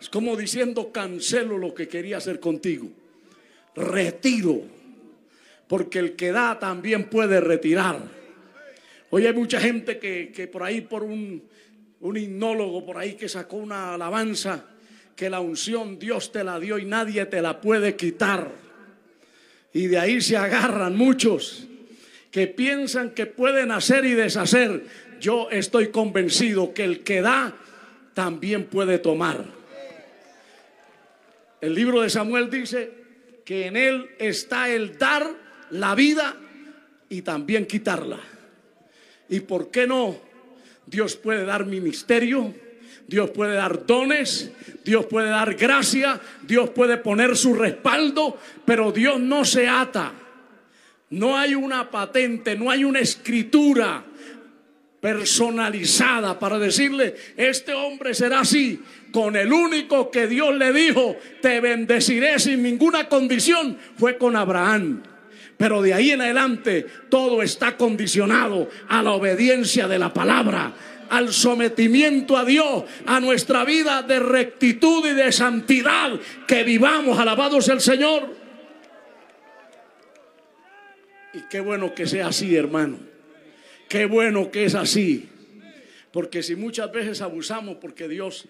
[0.00, 2.90] Es como diciendo, cancelo lo que quería hacer contigo.
[3.74, 4.62] Retiro.
[5.66, 8.00] Porque el que da también puede retirar.
[9.10, 11.42] Hoy hay mucha gente que, por ahí, por un,
[12.00, 14.64] un himnólogo por ahí que sacó una alabanza,
[15.14, 18.50] que la unción Dios te la dio y nadie te la puede quitar.
[19.72, 21.66] Y de ahí se agarran muchos
[22.32, 24.86] que piensan que pueden hacer y deshacer,
[25.20, 27.54] yo estoy convencido que el que da
[28.14, 29.44] también puede tomar.
[31.60, 32.90] El libro de Samuel dice
[33.44, 35.26] que en él está el dar
[35.70, 36.36] la vida
[37.08, 38.18] y también quitarla.
[39.28, 40.16] ¿Y por qué no?
[40.86, 42.54] Dios puede dar ministerio,
[43.06, 44.52] Dios puede dar dones,
[44.84, 50.12] Dios puede dar gracia, Dios puede poner su respaldo, pero Dios no se ata.
[51.10, 54.04] No hay una patente, no hay una escritura
[55.02, 58.80] personalizada para decirle, este hombre será así,
[59.10, 65.02] con el único que Dios le dijo, te bendeciré sin ninguna condición, fue con Abraham.
[65.56, 70.72] Pero de ahí en adelante todo está condicionado a la obediencia de la palabra,
[71.10, 76.12] al sometimiento a Dios, a nuestra vida de rectitud y de santidad,
[76.46, 78.36] que vivamos, alabados el Señor.
[81.34, 83.11] Y qué bueno que sea así, hermano.
[83.92, 85.28] Qué bueno que es así.
[86.14, 88.46] Porque si muchas veces abusamos, porque Dios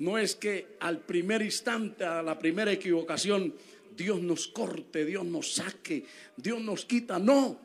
[0.00, 3.54] no es que al primer instante, a la primera equivocación,
[3.96, 6.04] Dios nos corte, Dios nos saque,
[6.36, 7.18] Dios nos quita.
[7.18, 7.58] No.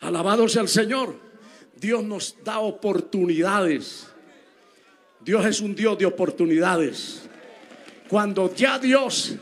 [0.00, 1.14] Alabado sea el Señor.
[1.76, 4.08] Dios nos da oportunidades.
[5.20, 7.28] Dios es un Dios de oportunidades.
[8.08, 9.36] Cuando ya Dios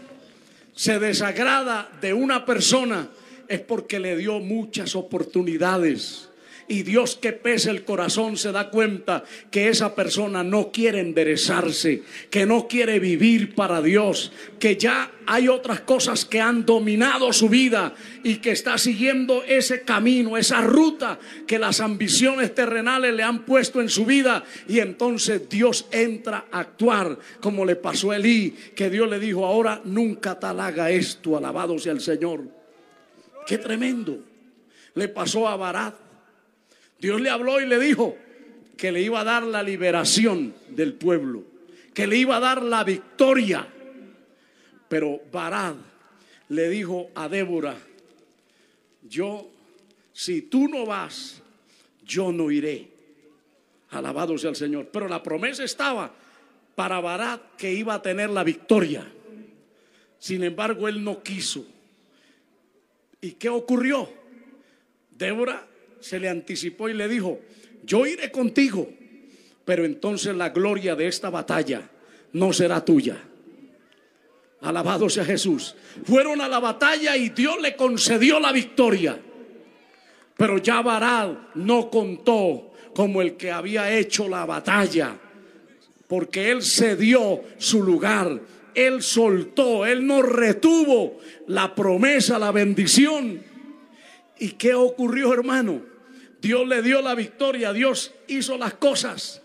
[0.75, 3.09] se desagrada de una persona,
[3.49, 6.29] es porque le dio muchas oportunidades.
[6.69, 12.03] Y Dios que pesa el corazón se da cuenta que esa persona no quiere enderezarse,
[12.31, 17.49] que no quiere vivir para Dios, que ya hay otras cosas que han dominado su
[17.49, 23.45] vida y que está siguiendo ese camino, esa ruta que las ambiciones terrenales le han
[23.45, 24.45] puesto en su vida.
[24.69, 29.45] Y entonces Dios entra a actuar como le pasó a Elí, que Dios le dijo,
[29.45, 32.43] ahora nunca tal haga esto, alabado sea el Señor.
[33.47, 34.19] Qué tremendo.
[34.95, 36.02] Le pasó a Barat.
[37.03, 38.17] Dios le habló y le dijo
[38.77, 41.43] que le iba a dar la liberación del pueblo,
[41.93, 43.67] que le iba a dar la victoria.
[44.89, 45.75] Pero Barat
[46.49, 47.77] le dijo a Débora,
[49.03, 49.51] yo,
[50.13, 51.43] si tú no vas,
[52.05, 52.89] yo no iré.
[53.91, 54.89] Alabado sea el Señor.
[54.93, 56.15] Pero la promesa estaba
[56.77, 59.05] para Barat que iba a tener la victoria.
[60.21, 61.67] Sin embargo, él no quiso.
[63.21, 64.09] ¿Y qué ocurrió?
[65.11, 65.67] Débora
[66.03, 67.41] se le anticipó y le dijo,
[67.85, 68.91] yo iré contigo,
[69.65, 71.89] pero entonces la gloria de esta batalla
[72.33, 73.17] no será tuya.
[74.61, 75.75] Alabado sea Jesús.
[76.05, 79.19] Fueron a la batalla y Dios le concedió la victoria.
[80.37, 85.17] Pero ya Baral no contó como el que había hecho la batalla,
[86.07, 88.41] porque él cedió su lugar
[88.75, 93.43] él soltó, Él no retuvo la promesa, la bendición.
[94.39, 95.83] ¿Y qué ocurrió, hermano?
[96.43, 99.41] Dios le dio la victoria, Dios hizo las cosas,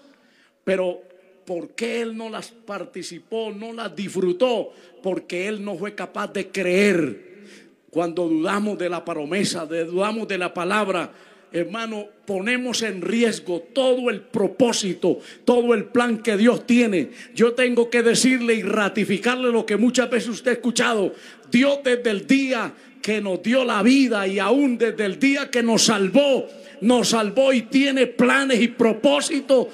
[0.64, 1.00] pero
[1.46, 4.74] ¿por qué Él no las participó, no las disfrutó?
[5.04, 7.28] Porque Él no fue capaz de creer.
[7.92, 11.12] Cuando dudamos de la promesa, dudamos de la palabra,
[11.52, 17.12] hermano, ponemos en riesgo todo el propósito, todo el plan que Dios tiene.
[17.36, 21.14] Yo tengo que decirle y ratificarle lo que muchas veces usted ha escuchado.
[21.52, 22.74] Dios desde el día
[23.04, 26.48] que nos dio la vida y aún desde el día que nos salvó,
[26.82, 29.68] nos salvó y tiene planes y propósitos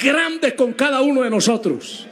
[0.00, 2.06] grandes con cada uno de nosotros.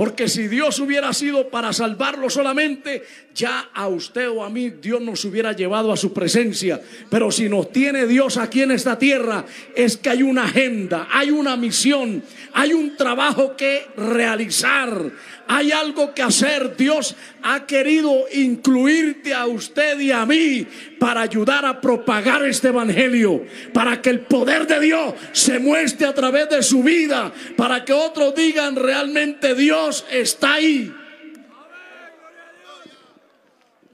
[0.00, 3.02] Porque si Dios hubiera sido para salvarlo solamente,
[3.34, 6.80] ya a usted o a mí Dios nos hubiera llevado a su presencia.
[7.10, 11.30] Pero si nos tiene Dios aquí en esta tierra, es que hay una agenda, hay
[11.30, 12.22] una misión,
[12.54, 15.10] hay un trabajo que realizar,
[15.52, 16.76] hay algo que hacer.
[16.76, 20.64] Dios ha querido incluirte a usted y a mí
[21.00, 23.44] para ayudar a propagar este evangelio,
[23.74, 27.92] para que el poder de Dios se muestre a través de su vida, para que
[27.92, 30.94] otros digan realmente Dios está ahí.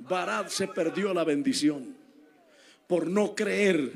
[0.00, 1.96] Barad se perdió la bendición
[2.86, 3.92] por no creer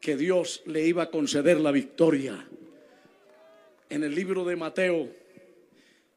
[0.00, 2.44] que Dios le iba a conceder la victoria.
[3.88, 5.23] En el libro de Mateo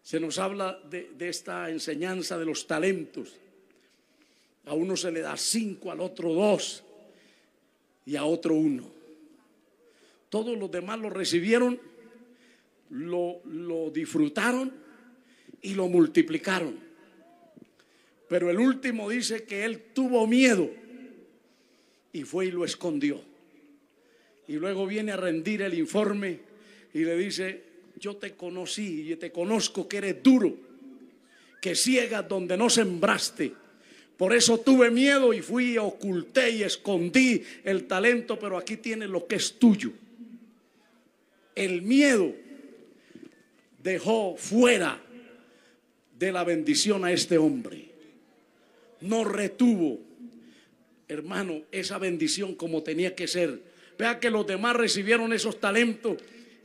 [0.08, 3.36] se nos habla de, esta enseñanza de los talentos.
[4.64, 6.82] A uno se le da cinco, al otro dos
[8.06, 8.90] y a otro uno.
[10.30, 11.78] Todos los demás lo recibieron,
[12.90, 14.72] lo, lo disfrutaron
[15.62, 16.80] y lo multiplicaron.
[18.30, 20.72] Pero el último dice que él tuvo miedo
[22.14, 23.20] y fue y lo escondió.
[24.48, 26.40] Y luego viene a rendir el informe
[26.94, 27.67] y le dice,
[28.00, 30.56] yo te conocí y te conozco que eres duro,
[31.62, 33.54] que ciegas donde no sembraste,
[34.18, 39.28] Por eso tuve miedo y fui, oculté y escondí el talento, pero aquí tienes lo
[39.28, 39.92] que es tuyo.
[41.54, 42.34] El miedo
[43.84, 45.00] dejó fuera
[46.18, 47.92] de la bendición a este hombre.
[49.02, 50.00] No retuvo,
[51.08, 53.62] hermano, esa bendición como tenía que ser.
[54.00, 56.18] Vea que los demás recibieron esos talentos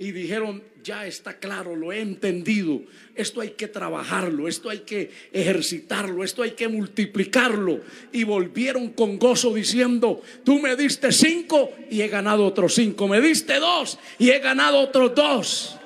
[0.03, 2.83] y dijeron, ya está claro, lo he entendido,
[3.15, 7.83] esto hay que trabajarlo, esto hay que ejercitarlo, esto hay que multiplicarlo.
[8.11, 13.21] Y volvieron con gozo diciendo, tú me diste cinco y he ganado otros cinco, me
[13.21, 15.77] diste dos y he ganado otros dos.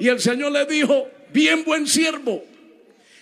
[0.00, 2.44] Y el Señor le dijo, bien buen siervo,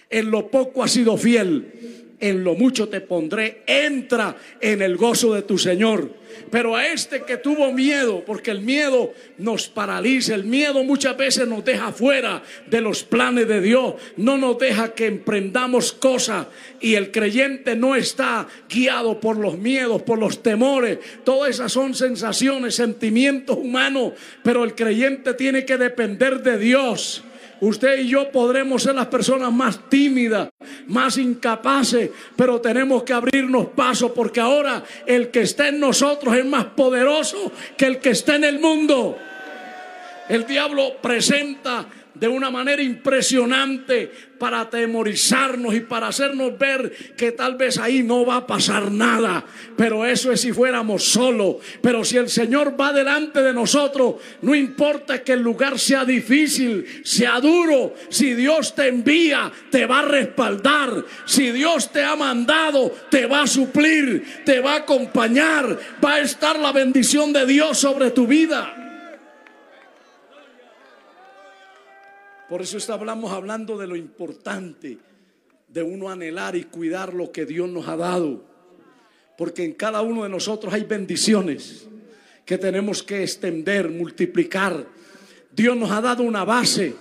[0.09, 5.35] en lo poco has sido fiel en lo mucho te pondré, entra en el gozo
[5.35, 6.11] de tu Señor.
[6.51, 11.47] Pero a este que tuvo miedo, porque el miedo nos paraliza, el miedo muchas veces
[11.47, 16.47] nos deja fuera de los planes de Dios, no nos deja que emprendamos cosas
[16.81, 21.95] y el creyente no está guiado por los miedos, por los temores, todas esas son
[21.95, 24.13] sensaciones, sentimientos humanos,
[24.43, 27.25] pero el creyente tiene que depender de Dios.
[27.61, 30.49] Usted y yo podremos ser las personas más tímidas,
[30.87, 36.47] más incapaces, pero tenemos que abrirnos paso porque ahora el que está en nosotros es
[36.47, 39.17] más poderoso que el que está en el mundo.
[40.29, 41.87] El diablo presenta
[42.19, 48.25] de una manera impresionante para atemorizarnos y para hacernos ver que tal vez ahí no
[48.25, 49.45] va a pasar nada.
[49.77, 51.57] Pero eso es si fuéramos solos.
[51.83, 57.03] Pero si el Señor va delante de nosotros, no importa que el lugar sea difícil,
[57.05, 61.05] sea duro, si Dios te envía, te va a respaldar.
[61.25, 66.21] Si Dios te ha mandado, te va a suplir, te va a acompañar, va a
[66.21, 68.88] estar la bendición de Dios sobre tu vida.
[72.49, 74.99] Por eso estamos hablando de lo importante
[75.69, 78.43] de uno anhelar y cuidar lo que Dios nos ha dado.
[79.37, 81.87] Porque en cada uno de nosotros hay bendiciones
[82.47, 84.87] que tenemos que extender, multiplicar.
[85.53, 86.95] Dios nos ha dado una base,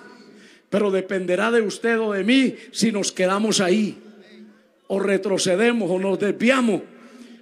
[0.69, 3.97] pero dependerá de usted o de mí si nos quedamos ahí,
[4.87, 6.81] o retrocedemos, o nos desviamos,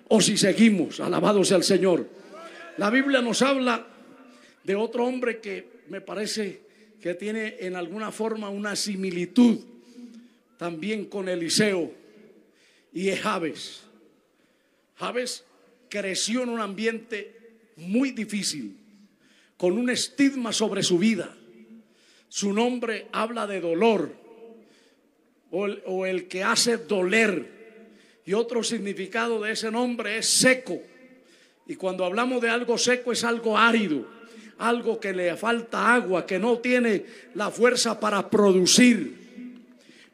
[0.08, 1.00] o si seguimos.
[1.00, 2.08] Alabado sea el Señor.
[2.78, 3.88] La Biblia nos habla
[4.64, 6.65] de otro hombre que me parece
[7.06, 9.60] que tiene en alguna forma una similitud
[10.58, 11.94] también con Eliseo
[12.92, 13.84] y es Javes.
[14.96, 15.44] Javes
[15.88, 18.76] creció en un ambiente muy difícil,
[19.56, 21.38] con un estigma sobre su vida.
[22.28, 24.12] Su nombre habla de dolor
[25.52, 27.86] o el, o el que hace doler.
[28.26, 30.82] Y otro significado de ese nombre es seco.
[31.68, 34.15] Y cuando hablamos de algo seco es algo árido
[34.58, 39.26] algo que le falta agua, que no tiene la fuerza para producir.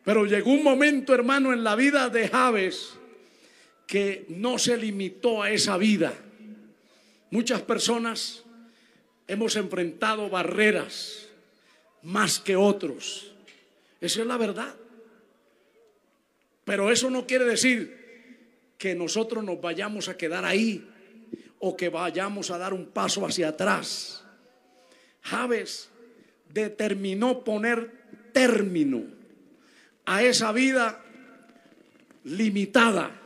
[0.04, 2.94] Pero llegó un momento, hermano, en la vida de Javes
[3.86, 6.14] que no se limitó a esa vida.
[7.30, 8.44] Muchas personas
[9.28, 11.28] hemos enfrentado barreras
[12.02, 13.32] más que otros.
[14.00, 14.74] Esa es la verdad.
[16.66, 20.88] Pero eso no quiere decir que nosotros nos vayamos a quedar ahí
[21.60, 24.21] o que vayamos a dar un paso hacia atrás.
[25.22, 25.90] Javes
[26.50, 27.92] determinó poner
[28.34, 29.04] término
[30.06, 31.04] a esa vida
[32.24, 33.18] limitada.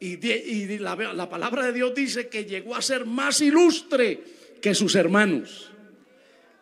[0.00, 4.22] Y, la, la palabra de Dios dice que llegó a ser más ilustre
[4.60, 5.70] que sus hermanos.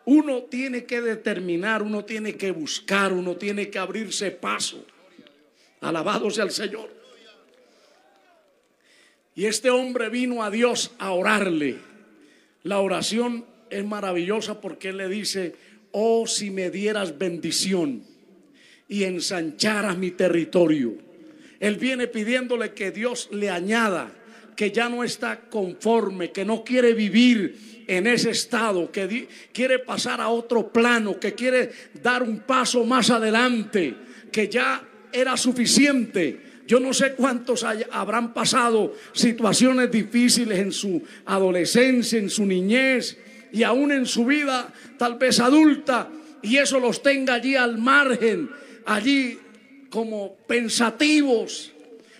[0.05, 4.85] Uno tiene que determinar, uno tiene que buscar, uno tiene que abrirse paso.
[5.81, 6.89] Alabado sea el Señor.
[9.35, 11.77] Y este hombre vino a Dios a orarle.
[12.63, 15.55] La oración es maravillosa porque le dice,
[15.91, 18.03] oh si me dieras bendición
[18.87, 20.95] y ensancharas mi territorio.
[21.59, 24.11] Él viene pidiéndole que Dios le añada,
[24.55, 30.21] que ya no está conforme, que no quiere vivir en ese estado, que quiere pasar
[30.21, 33.95] a otro plano, que quiere dar un paso más adelante,
[34.31, 36.41] que ya era suficiente.
[36.67, 43.17] Yo no sé cuántos habrán pasado situaciones difíciles en su adolescencia, en su niñez,
[43.51, 46.09] y aún en su vida tal vez adulta
[46.41, 48.49] y eso los tenga allí al margen,
[48.85, 49.39] allí
[49.89, 51.71] como pensativos,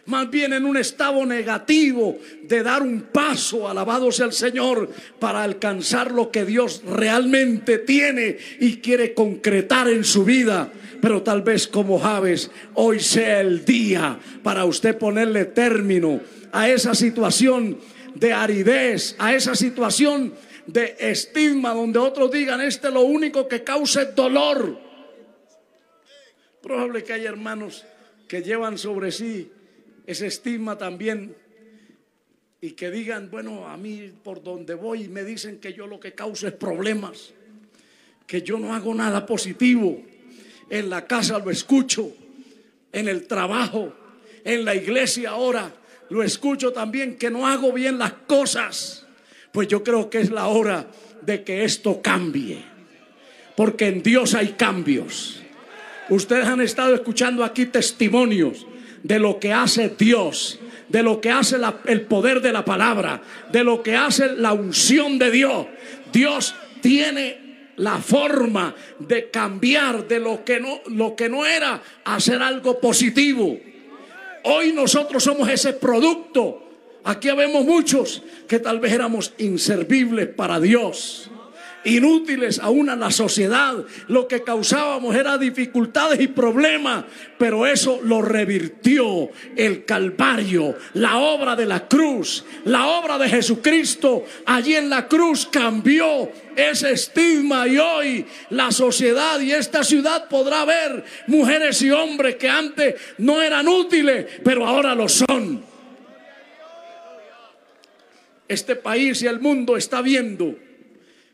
[0.08, 5.44] más bien en un estado negativo de dar un paso, alabado sea el Señor, para
[5.44, 10.72] alcanzar lo que Dios realmente tiene y quiere concretar en su vida.
[11.02, 16.22] Pero tal vez como Javes, hoy sea el día para usted ponerle término
[16.54, 17.78] a esa situación
[18.16, 20.34] de aridez, a esa situación
[20.68, 24.80] de estigma, donde otros digan, este lo único que causa es dolor.
[26.61, 27.86] Probable que haya hermanos
[28.28, 29.49] que llevan sobre sí
[30.05, 31.36] ese estigma también
[32.59, 36.13] y que digan, bueno, a mí por donde voy me dicen que yo lo que
[36.13, 37.34] causo es problemas,
[38.26, 40.01] que yo no hago nada positivo.
[40.70, 42.11] En la casa lo escucho,
[42.91, 43.93] en el trabajo,
[44.43, 45.74] en la iglesia ahora
[46.09, 49.07] lo escucho también que no hago bien las cosas.
[49.58, 50.86] Pues yo creo que es la hora
[51.24, 52.60] de que esto cambie.
[53.55, 55.41] Porque en Dios hay cambios.
[56.10, 58.68] Ustedes han estado escuchando aquí testimonios
[59.01, 61.55] de lo que hace Dios, de lo que hace
[61.86, 65.66] el poder de la palabra, de lo que hace la unción de Dios.
[66.14, 66.53] Dios
[66.84, 72.80] tiene la forma de cambiar de lo que no, lo que no era hacer algo
[72.80, 73.58] positivo.
[74.43, 76.66] Hoy nosotros somos ese producto.
[77.08, 81.32] Aquí vemos muchos que tal vez éramos inservibles para Dios
[81.88, 83.76] inútiles aún a la sociedad.
[84.08, 87.05] Lo que causábamos era dificultades y problemas,
[87.38, 94.26] pero eso lo revirtió el Calvario, la obra de la cruz, la obra de Jesucristo.
[94.45, 100.66] Allí en la cruz cambió ese estigma y hoy la sociedad y esta ciudad podrá
[100.66, 105.66] ver mujeres y hombres que antes no eran útiles, pero ahora lo son.
[108.48, 110.56] Este país y el mundo está viendo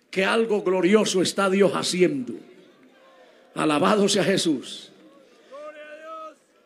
[0.09, 2.33] que algo glorioso está Dios haciendo.
[3.55, 4.91] Alabado sea Jesús.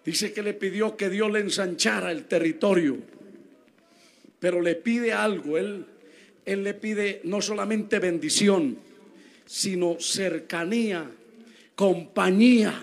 [0.06, 2.98] Dice que le pidió que Dios le ensanchara el territorio,
[4.40, 5.58] pero le pide algo.
[5.58, 5.86] Él,
[6.46, 8.78] él le pide no solamente bendición,
[9.46, 11.10] sino cercanía,
[11.76, 12.74] compañía.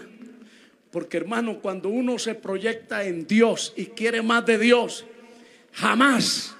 [0.91, 5.07] Porque hermano, cuando uno se proyecta en Dios y quiere más de Dios,
[5.73, 6.55] jamás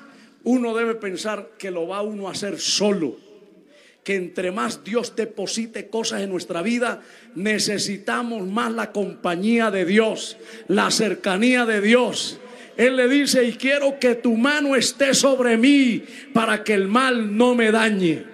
[0.45, 3.25] uno debe pensar que lo va uno a hacer solo
[4.05, 7.01] que entre más Dios deposite cosas en nuestra vida,
[7.35, 10.37] necesitamos más la compañía de Dios,
[10.69, 12.39] la cercanía de Dios.
[12.77, 17.35] Él le dice, y quiero que tu mano esté sobre mí para que el mal
[17.37, 18.34] no me dañe.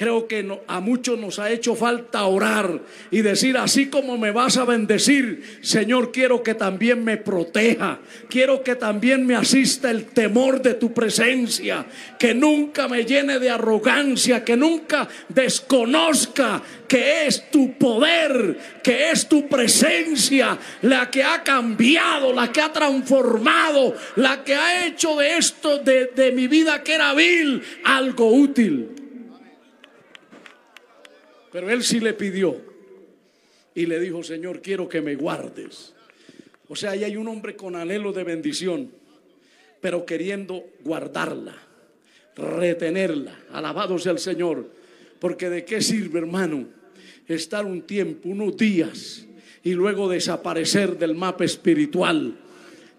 [0.00, 2.80] Creo que a muchos nos ha hecho falta orar
[3.10, 7.98] y decir, así como me vas a bendecir, Señor, quiero que también me proteja,
[8.30, 11.84] quiero que también me asista el temor de tu presencia,
[12.18, 19.28] que nunca me llene de arrogancia, que nunca desconozca que es tu poder, que es
[19.28, 25.36] tu presencia, la que ha cambiado, la que ha transformado, la que ha hecho de
[25.36, 28.99] esto, de, mi vida que era vil, algo útil.
[31.52, 32.56] Pero él sí le pidió
[33.74, 35.94] y le dijo, Señor, quiero que me guardes.
[36.68, 38.90] O sea, ahí hay un hombre con anhelo de bendición,
[39.80, 41.56] pero queriendo guardarla,
[42.36, 43.38] retenerla.
[43.52, 44.70] Alabado sea el Señor.
[45.18, 46.66] Porque de qué sirve, hermano,
[47.28, 49.26] estar un tiempo, unos días,
[49.62, 52.38] y luego desaparecer del mapa espiritual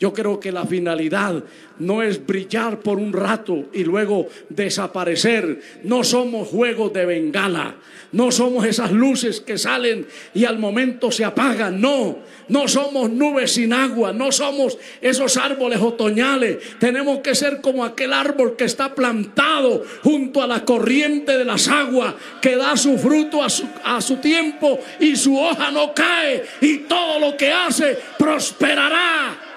[0.01, 1.43] yo creo que la finalidad
[1.77, 5.61] no es brillar por un rato y luego desaparecer.
[5.83, 7.75] No somos juegos de bengala.
[8.11, 11.79] No somos esas luces que salen y al momento se apagan.
[11.79, 14.11] No, no somos nubes sin agua.
[14.11, 16.57] No somos esos árboles otoñales.
[16.79, 21.67] Tenemos que ser como aquel árbol que está plantado junto a la corriente de las
[21.67, 27.19] aguas, que da su fruto a su, tiempo y su hoja no cae y todo
[27.19, 29.50] lo que hace prosperará.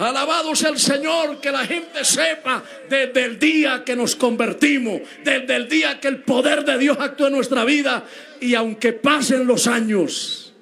[0.00, 5.54] Alabado sea el Señor, que la gente sepa desde el día que nos convertimos, desde
[5.54, 8.06] el día que el poder de Dios actúa en nuestra vida
[8.40, 10.54] y aunque pasen los años,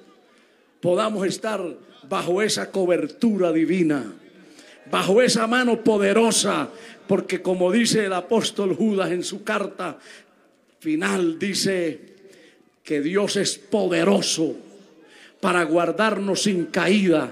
[0.81, 1.63] podamos estar
[2.09, 4.11] bajo esa cobertura divina,
[4.91, 6.67] bajo esa mano poderosa,
[7.07, 9.99] porque como dice el apóstol Judas en su carta
[10.81, 12.01] final, dice
[12.83, 14.57] que Dios es poderoso
[15.39, 17.31] para guardarnos sin caída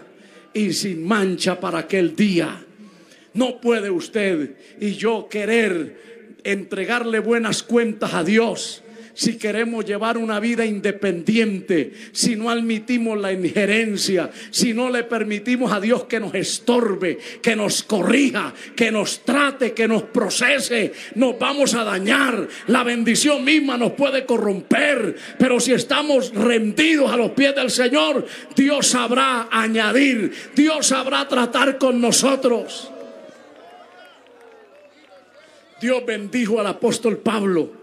[0.57, 2.63] y sin mancha para aquel día.
[3.33, 8.81] No puede usted y yo querer entregarle buenas cuentas a Dios
[9.17, 15.71] si queremos llevar una vida independiente, si no admitimos la injerencia, si no le permitimos
[15.71, 21.39] a Dios que nos estorbe, que nos corrija, que nos trate, que nos procese, nos
[21.39, 22.47] vamos a dañar.
[22.67, 28.23] La bendición misma nos puede corromper, pero si estamos rendidos a los pies del Señor,
[28.55, 32.91] Dios sabrá añadir, Dios sabrá tratar con nosotros.
[35.81, 37.76] Dios bendijo al apóstol Pablo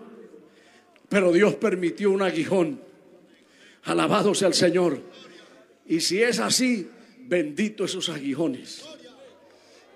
[1.14, 2.80] pero Dios permitió un aguijón.
[3.84, 4.98] Alabado sea el Señor.
[5.86, 6.90] Y si es así,
[7.20, 8.84] bendito esos aguijones.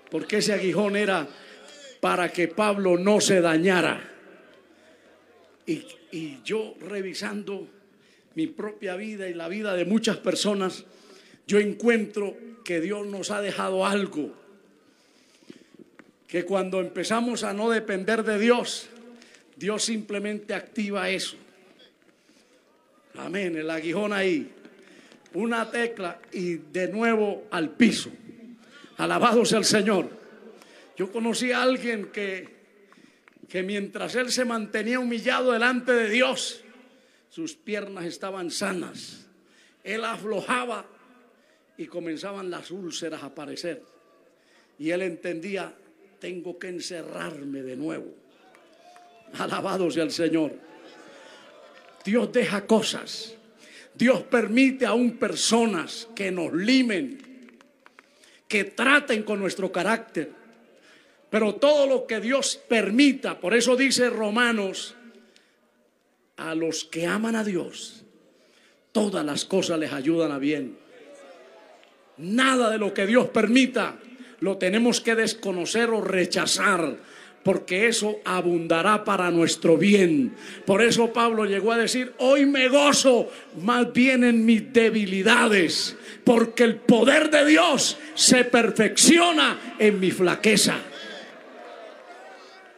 [0.09, 1.27] Porque ese aguijón era
[1.99, 4.01] para que Pablo no se dañara.
[5.65, 7.67] Y, y yo revisando
[8.35, 10.85] mi propia vida y la vida de muchas personas,
[11.45, 14.33] yo encuentro que Dios nos ha dejado algo.
[16.29, 18.89] Que cuando empezamos a no depender de Dios,
[19.59, 21.35] Dios simplemente activa eso.
[23.15, 24.49] Amén, el aguijón ahí.
[25.33, 28.09] Una tecla y de nuevo al piso.
[28.95, 30.09] Alabado sea el Señor.
[30.95, 32.47] Yo conocí a alguien que,
[33.49, 36.61] que mientras él se mantenía humillado delante de Dios,
[37.29, 39.27] sus piernas estaban sanas.
[39.83, 40.85] Él aflojaba
[41.77, 43.83] y comenzaban las úlceras a aparecer.
[44.77, 45.73] Y él entendía,
[46.19, 48.28] tengo que encerrarme de nuevo.
[49.37, 50.53] Alabado sea el Señor.
[52.03, 53.35] Dios deja cosas.
[53.93, 57.19] Dios permite aún personas que nos limen,
[58.47, 60.31] que traten con nuestro carácter.
[61.29, 64.95] Pero todo lo que Dios permita, por eso dice Romanos,
[66.37, 68.03] a los que aman a Dios,
[68.91, 70.77] todas las cosas les ayudan a bien.
[72.17, 73.97] Nada de lo que Dios permita
[74.39, 76.97] lo tenemos que desconocer o rechazar,
[77.43, 80.33] porque eso abundará para nuestro bien.
[80.65, 83.29] Por eso Pablo llegó a decir, hoy me gozo
[83.61, 90.77] más bien en mis debilidades, porque el poder de Dios se perfecciona en mi flaqueza.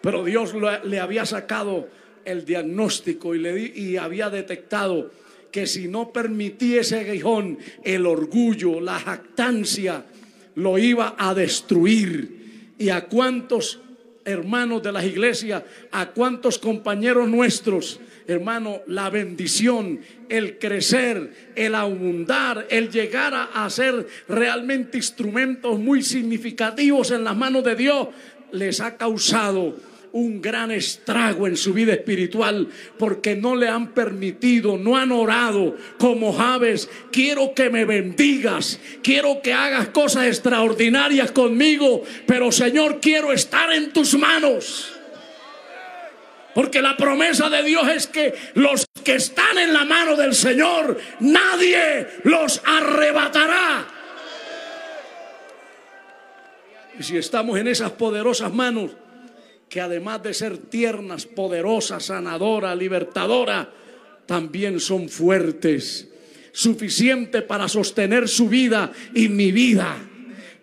[0.01, 0.53] Pero Dios
[0.83, 1.87] le había sacado
[2.25, 5.11] el diagnóstico y, le había detectado
[5.51, 10.05] que si no permitía ese aguijón, el orgullo, la jactancia,
[10.55, 12.39] lo iba a destruir.
[12.77, 13.79] ¿Y a cuántos
[14.25, 19.99] hermanos de las iglesias, a cuántos compañeros nuestros, hermano, la bendición,
[20.29, 27.35] el crecer, el abundar, el llegar a, a ser realmente instrumentos muy significativos en las
[27.35, 28.07] manos de Dios,
[28.51, 29.75] les ha causado
[30.13, 35.75] un gran estrago en su vida espiritual porque no le han permitido, no han orado
[35.97, 36.89] como Javes.
[37.11, 43.91] Quiero que me bendigas, quiero que hagas cosas extraordinarias conmigo, pero Señor, quiero estar en
[43.91, 44.93] tus manos.
[46.53, 50.99] Porque la promesa de Dios es que los que están en la mano del Señor,
[51.21, 53.87] nadie los arrebatará.
[56.99, 58.91] Y si estamos en esas poderosas manos,
[59.71, 63.69] que además de ser tiernas, poderosas, sanadoras, libertadoras,
[64.25, 66.09] también son fuertes,
[66.51, 69.95] suficiente para sostener su vida y mi vida.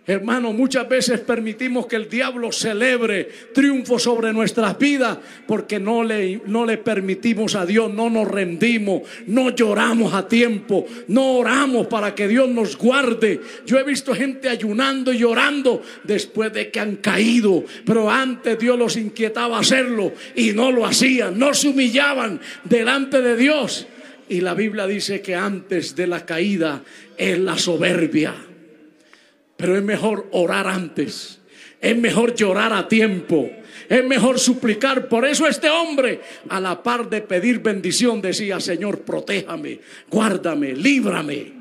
[0.08, 6.40] Hermano, muchas veces permitimos que el diablo celebre triunfo sobre nuestras vidas porque no le,
[6.46, 12.14] no le permitimos a Dios, no nos rendimos, no lloramos a tiempo, no oramos para
[12.14, 13.38] que Dios nos guarde.
[13.66, 18.78] Yo he visto gente ayunando y llorando después de que han caído, pero antes Dios
[18.78, 23.86] los inquietaba hacerlo y no lo hacían, no se humillaban delante de Dios.
[24.30, 26.82] Y la Biblia dice que antes de la caída
[27.18, 28.47] es la soberbia.
[29.58, 31.40] Pero es mejor orar antes.
[31.80, 33.50] Es mejor llorar a tiempo.
[33.88, 35.08] Es mejor suplicar.
[35.08, 41.52] Por eso este hombre, a la par de pedir bendición, decía, Señor, protéjame, guárdame, líbrame.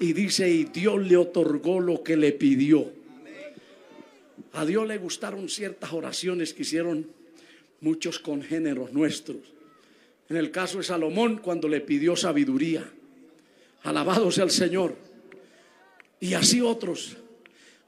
[0.00, 2.90] Y dice, y Dios le otorgó lo que le pidió.
[4.54, 7.06] A Dios le gustaron ciertas oraciones que hicieron
[7.80, 9.38] muchos congéneros nuestros.
[10.28, 12.84] En el caso de Salomón, cuando le pidió sabiduría.
[13.84, 15.03] Alabado sea el Señor.
[16.24, 17.18] Y así otros,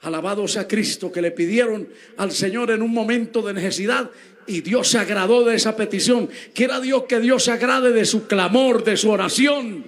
[0.02, 4.10] alabados a Cristo, que le pidieron al Señor en un momento de necesidad
[4.46, 6.28] y Dios se agradó de esa petición.
[6.52, 9.86] Quiera Dios que Dios se agrade de su clamor, de su oración.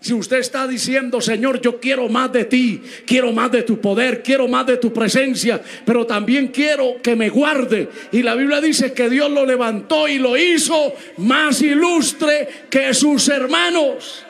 [0.00, 4.22] Si usted está diciendo, Señor, yo quiero más de ti, quiero más de tu poder,
[4.22, 7.86] quiero más de tu presencia, pero también quiero que me guarde.
[8.12, 13.28] Y la Biblia dice que Dios lo levantó y lo hizo más ilustre que sus
[13.28, 14.24] hermanos.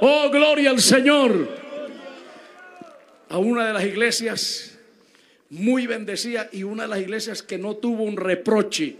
[0.00, 1.62] Oh, gloria al Señor
[3.34, 4.78] a una de las iglesias
[5.50, 8.94] muy bendecida y una de las iglesias que no tuvo un reproche,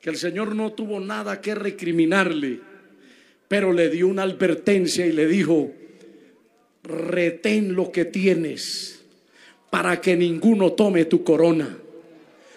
[0.00, 2.58] que el Señor no tuvo nada que recriminarle,
[3.46, 5.70] pero le dio una advertencia y le dijo,
[6.82, 9.04] retén lo que tienes
[9.70, 11.78] para que ninguno tome tu corona.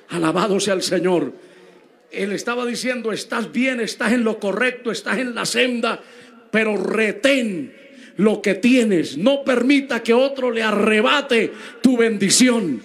[0.10, 1.32] Alabado sea el Señor.
[2.10, 6.02] Él estaba diciendo, estás bien, estás en lo correcto, estás en la senda,
[6.50, 7.72] pero retén
[8.22, 9.18] lo que tienes.
[9.18, 11.52] No permita que otro le arrebate
[11.82, 12.82] tu bendición.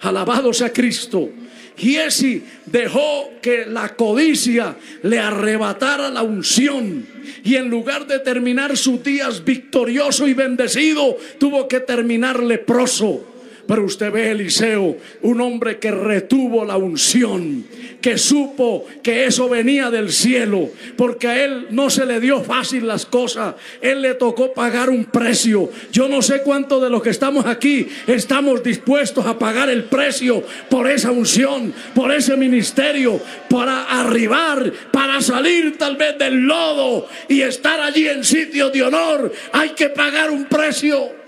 [0.00, 1.30] Alabado sea Cristo.
[1.76, 7.06] Giesi dejó que la codicia le arrebatara la unción
[7.42, 13.33] y en lugar de terminar sus días victorioso y bendecido, tuvo que terminar leproso.
[13.66, 17.64] Pero usted ve Eliseo, un hombre que retuvo la unción,
[18.00, 22.86] que supo que eso venía del cielo, porque a él no se le dio fácil
[22.86, 25.70] las cosas, él le tocó pagar un precio.
[25.90, 30.42] Yo no sé cuántos de los que estamos aquí estamos dispuestos a pagar el precio
[30.68, 37.40] por esa unción, por ese ministerio, para arribar, para salir tal vez del lodo y
[37.40, 39.32] estar allí en sitio de honor.
[39.52, 41.23] Hay que pagar un precio.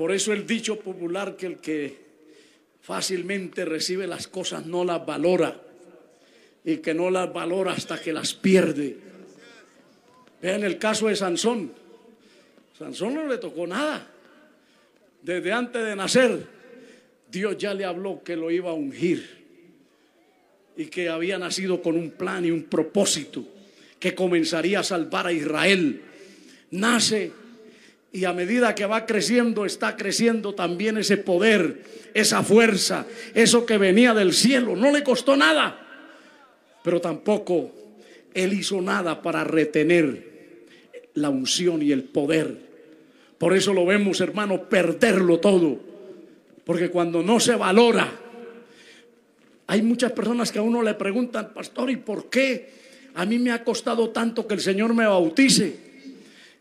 [0.00, 1.94] Por eso el dicho popular que el que
[2.80, 5.60] fácilmente recibe las cosas no las valora
[6.64, 8.96] y que no las valora hasta que las pierde.
[10.40, 11.70] Vean el caso de Sansón.
[12.78, 14.10] Sansón no le tocó nada.
[15.20, 16.46] Desde antes de nacer,
[17.30, 19.44] Dios ya le habló que lo iba a ungir
[20.78, 23.44] y que había nacido con un plan y un propósito
[23.98, 26.00] que comenzaría a salvar a Israel.
[26.70, 27.32] Nace
[28.12, 31.82] y a medida que va creciendo, está creciendo también ese poder,
[32.12, 34.74] esa fuerza, eso que venía del cielo.
[34.74, 35.86] No le costó nada,
[36.82, 37.70] pero tampoco
[38.34, 40.66] él hizo nada para retener
[41.14, 42.56] la unción y el poder.
[43.38, 45.78] Por eso lo vemos, hermano, perderlo todo.
[46.64, 48.12] Porque cuando no se valora,
[49.68, 52.70] hay muchas personas que a uno le preguntan, pastor, ¿y por qué
[53.14, 55.89] a mí me ha costado tanto que el Señor me bautice?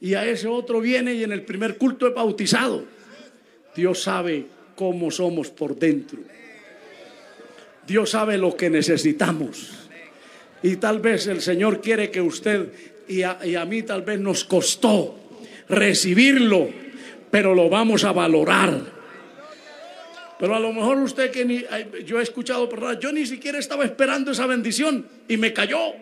[0.02, 2.86] Y a ese otro viene y en el primer culto es bautizado.
[3.76, 4.46] Dios sabe
[4.76, 6.20] cómo somos por dentro.
[7.86, 9.72] Dios sabe lo que necesitamos.
[10.62, 12.72] Y tal vez el Señor quiere que usted
[13.08, 15.18] y a, mí tal vez nos costó
[15.68, 16.70] recibirlo,
[17.32, 19.00] pero lo vamos a valorar.
[20.40, 21.66] Pero a lo mejor usted que ni,
[22.06, 22.70] yo he escuchado,
[23.00, 25.94] yo ni siquiera estaba esperando esa bendición y me cayó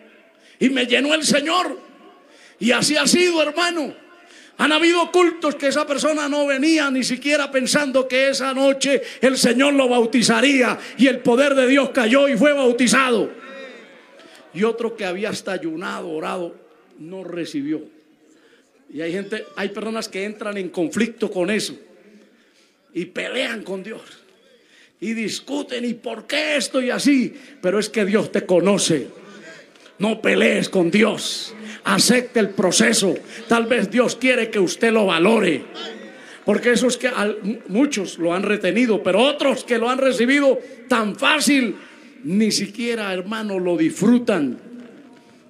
[0.60, 1.87] y me llenó el Señor.
[2.60, 3.94] Y así ha sido, hermano.
[4.58, 9.38] Han habido cultos que esa persona no venía ni siquiera pensando que esa noche el
[9.38, 13.30] Señor lo bautizaría y el poder de Dios cayó y fue bautizado.
[14.52, 16.56] Y otro que había hasta ayunado, orado,
[16.98, 17.82] no recibió.
[18.92, 21.78] Y hay gente, hay personas que entran en conflicto con eso
[22.92, 24.02] y pelean con Dios
[25.00, 27.32] y discuten y por qué estoy así,
[27.62, 29.06] pero es que Dios te conoce.
[30.00, 31.54] No pelees con Dios
[31.84, 33.14] acepte el proceso.
[33.48, 35.64] Tal vez Dios quiere que usted lo valore.
[36.44, 37.10] Porque esos que
[37.68, 40.58] muchos lo han retenido, pero otros que lo han recibido
[40.88, 41.76] tan fácil,
[42.24, 44.67] ni siquiera, hermano, lo disfrutan.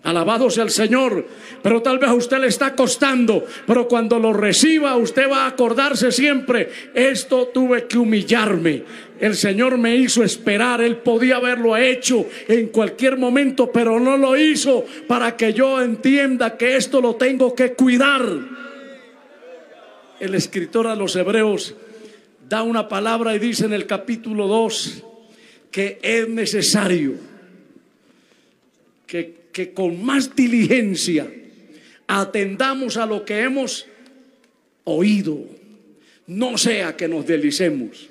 [0.04, 1.26] Alabado sea el Señor.
[1.62, 3.44] Pero tal vez a usted le está costando.
[3.66, 6.70] Pero cuando lo reciba, usted va a acordarse siempre.
[6.94, 8.84] Esto tuve que humillarme.
[9.20, 10.80] El Señor me hizo esperar.
[10.80, 16.56] Él podía haberlo hecho en cualquier momento, pero no lo hizo para que yo entienda
[16.56, 18.22] que esto lo tengo que cuidar.
[20.20, 21.74] El escritor a los hebreos
[22.48, 25.04] da una palabra y dice en el capítulo 2
[25.70, 27.14] que es necesario
[29.06, 31.26] que que con más diligencia
[32.06, 33.86] atendamos a lo que hemos
[34.84, 35.38] oído,
[36.26, 38.08] no sea que nos delicemos.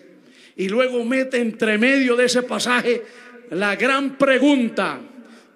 [0.56, 3.04] Y luego mete entre medio de ese pasaje
[3.52, 5.00] la gran pregunta,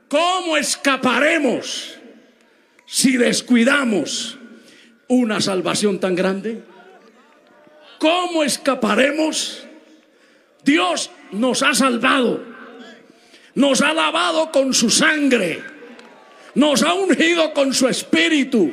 [0.08, 1.98] ¿cómo escaparemos
[2.86, 4.38] si descuidamos
[5.08, 6.64] una salvación tan grande?
[8.00, 9.66] ¿Cómo escaparemos?
[10.64, 12.44] Dios nos ha salvado,
[13.56, 15.71] nos ha lavado con su sangre
[16.56, 18.72] nos ha ungido con su espíritu,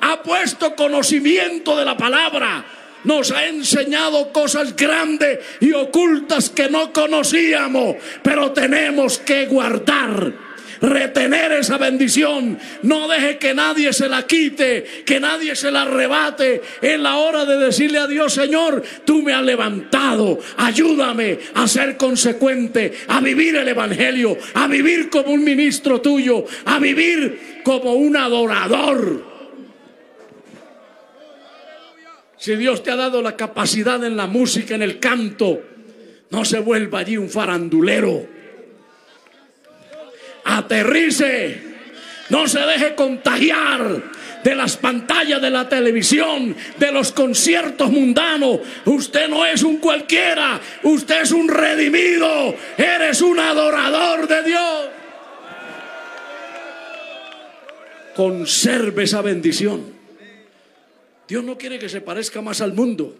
[0.00, 2.64] ha puesto conocimiento de la palabra,
[3.04, 10.49] nos ha enseñado cosas grandes y ocultas que no conocíamos, pero tenemos que guardar
[10.80, 12.58] retener esa bendición.
[12.82, 16.62] No deje que nadie se la quite, que nadie se la arrebate.
[16.82, 20.38] En la hora de decirle a Dios, Señor, tú me has levantado.
[20.56, 26.78] Ayúdame a ser consecuente, a vivir el Evangelio, a vivir como un ministro tuyo, a
[26.78, 29.30] vivir como un adorador.
[32.36, 35.60] Si Dios te ha dado la capacidad en la música, en el canto,
[36.30, 38.39] no se vuelva allí un farandulero
[40.44, 41.60] aterrice,
[42.28, 44.02] no se deje contagiar
[44.42, 48.60] de las pantallas de la televisión, de los conciertos mundanos.
[48.84, 54.88] Usted no es un cualquiera, usted es un redimido, eres un adorador de Dios.
[58.14, 60.00] Conserve esa bendición.
[61.28, 63.16] Dios no quiere que se parezca más al mundo.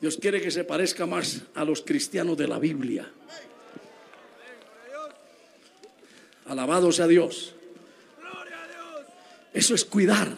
[0.00, 3.10] Dios quiere que se parezca más a los cristianos de la Biblia.
[6.48, 7.54] Alabado sea Dios.
[9.52, 10.28] Eso es cuidar.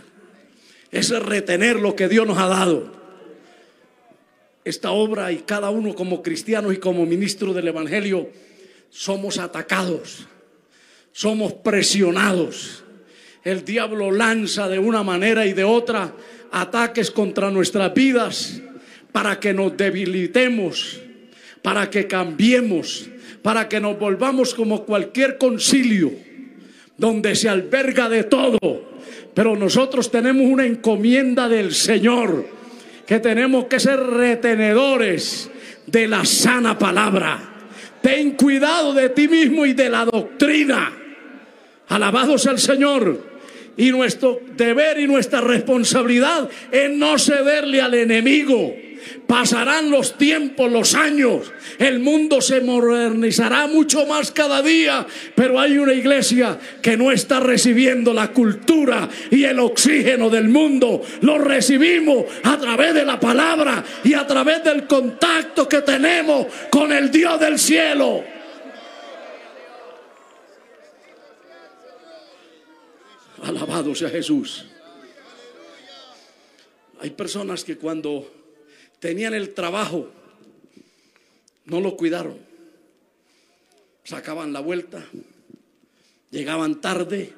[0.90, 2.92] es retener lo que Dios nos ha dado.
[4.64, 8.28] Esta obra y cada uno como cristianos y como ministro del Evangelio
[8.90, 10.26] somos atacados,
[11.12, 12.82] somos presionados.
[13.44, 16.12] El diablo lanza de una manera y de otra
[16.50, 18.61] ataques contra nuestras vidas
[19.12, 21.00] para que nos debilitemos,
[21.62, 23.08] para que cambiemos,
[23.43, 26.12] para que nos volvamos como cualquier concilio
[27.01, 28.59] donde se alberga de todo.
[29.34, 32.47] Pero nosotros tenemos una encomienda del Señor,
[33.07, 35.51] que tenemos que ser retenedores
[35.86, 37.38] de la sana palabra.
[38.03, 40.93] Ten cuidado de ti mismo y de la doctrina.
[41.88, 43.30] Alabado sea el Señor.
[43.77, 48.75] Y nuestro deber y nuestra responsabilidad es no cederle al enemigo.
[49.27, 51.53] Pasarán los tiempos, los años.
[51.79, 55.07] El mundo se modernizará mucho más cada día.
[55.35, 61.03] Pero hay una iglesia que no está recibiendo la cultura y el oxígeno del mundo.
[61.23, 66.93] Lo recibimos a través de la palabra y a través del contacto que tenemos con
[66.93, 68.39] el Dios del cielo.
[73.43, 74.66] Alabado sea Jesús.
[77.01, 78.30] Hay personas que cuando
[78.99, 80.11] tenían el trabajo
[81.64, 82.38] no lo cuidaron.
[84.05, 85.07] Sacaban la vuelta,
[86.30, 87.32] llegaban tarde,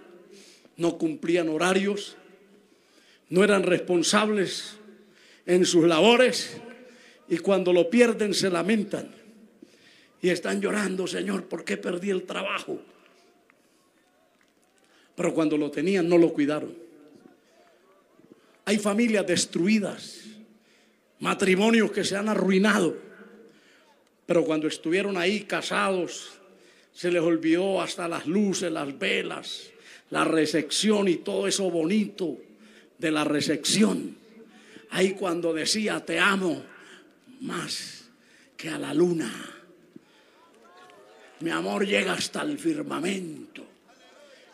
[0.76, 2.16] no cumplían horarios,
[3.28, 4.76] no eran responsables
[5.46, 6.56] en sus labores
[7.28, 9.14] y cuando lo pierden se lamentan
[10.20, 12.80] y están llorando, Señor, ¿por qué perdí el trabajo?
[15.14, 16.74] Pero cuando lo tenían no lo cuidaron.
[18.64, 20.20] Hay familias destruidas,
[21.18, 22.96] matrimonios que se han arruinado,
[24.24, 26.30] pero cuando estuvieron ahí casados
[26.94, 29.70] se les olvidó hasta las luces, las velas,
[30.10, 32.38] la recepción y todo eso bonito
[32.98, 34.16] de la recepción.
[34.90, 36.62] Ahí cuando decía te amo
[37.40, 38.04] más
[38.56, 39.32] que a la luna.
[41.40, 43.71] Mi amor llega hasta el firmamento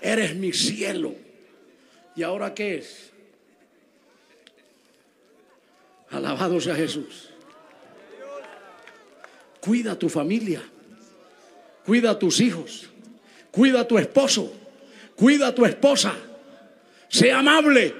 [0.00, 1.14] eres mi cielo.
[2.16, 3.10] ¿Y ahora qué es?
[6.10, 7.30] Alabado sea Jesús.
[9.60, 10.62] Cuida a tu familia,
[11.84, 12.88] cuida a tus hijos,
[13.50, 14.52] cuida a tu esposo,
[15.16, 16.14] cuida a tu esposa.
[17.08, 17.94] Sea amable.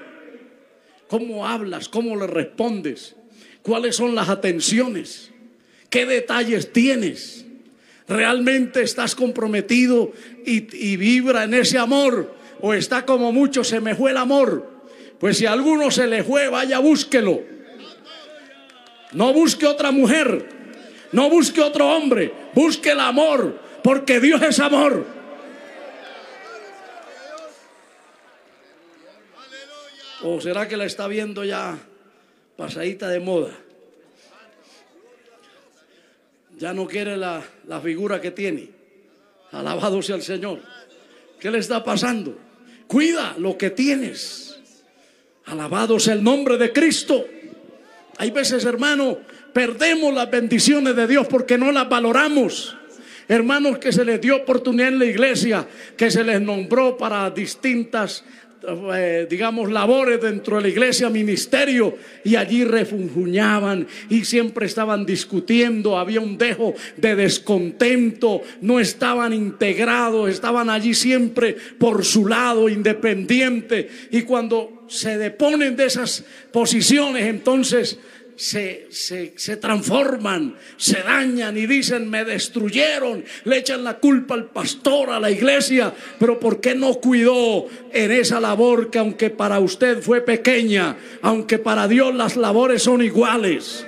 [1.07, 1.89] ¿Cómo hablas?
[1.89, 3.15] ¿Cómo le respondes?
[3.61, 5.31] ¿Cuáles son las atenciones?
[5.89, 7.45] ¿Qué detalles tienes?
[8.09, 10.11] ¿Realmente estás comprometido
[10.43, 12.33] y, vibra en ese amor?
[12.59, 14.67] ¿O está como mucho, se me fue el amor?
[15.19, 17.39] Pues si a alguno se le fue, vaya, búsquelo.
[19.11, 20.49] No busque otra mujer,
[21.11, 25.05] no busque otro hombre, busque el amor, porque Dios es amor.
[30.23, 31.77] ¿O será que la está viendo ya
[32.57, 33.51] pasadita de moda?
[36.59, 37.41] Ya no quiere la,
[37.81, 38.69] figura que tiene.
[39.51, 40.59] Alabado sea el Señor.
[41.39, 42.37] ¿Qué le está pasando?
[42.85, 44.59] Cuida lo que tienes.
[45.45, 47.25] Alabado sea el nombre de Cristo.
[48.17, 49.19] Hay veces, hermano,
[49.53, 52.75] perdemos las bendiciones de Dios porque no las valoramos.
[53.29, 58.25] Hermanos que se les dio oportunidad en la iglesia, que se les nombró para distintas
[58.67, 61.95] eh, digamos, labores dentro de la iglesia, ministerio,
[62.25, 70.29] y allí refunfuñaban y siempre estaban discutiendo, había un dejo de descontento, no estaban integrados,
[70.29, 77.99] estaban allí siempre por su lado, independiente, y cuando se deponen de esas posiciones, entonces
[78.39, 85.09] se, se, transforman, se dañan y dicen, me destruyeron, le echan la culpa al pastor,
[85.09, 90.01] a la iglesia, pero ¿por qué no cuidó en esa labor que aunque para usted
[90.01, 93.85] fue pequeña, aunque para Dios las labores son iguales?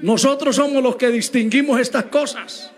[0.00, 2.70] Nosotros somos los que distinguimos estas cosas.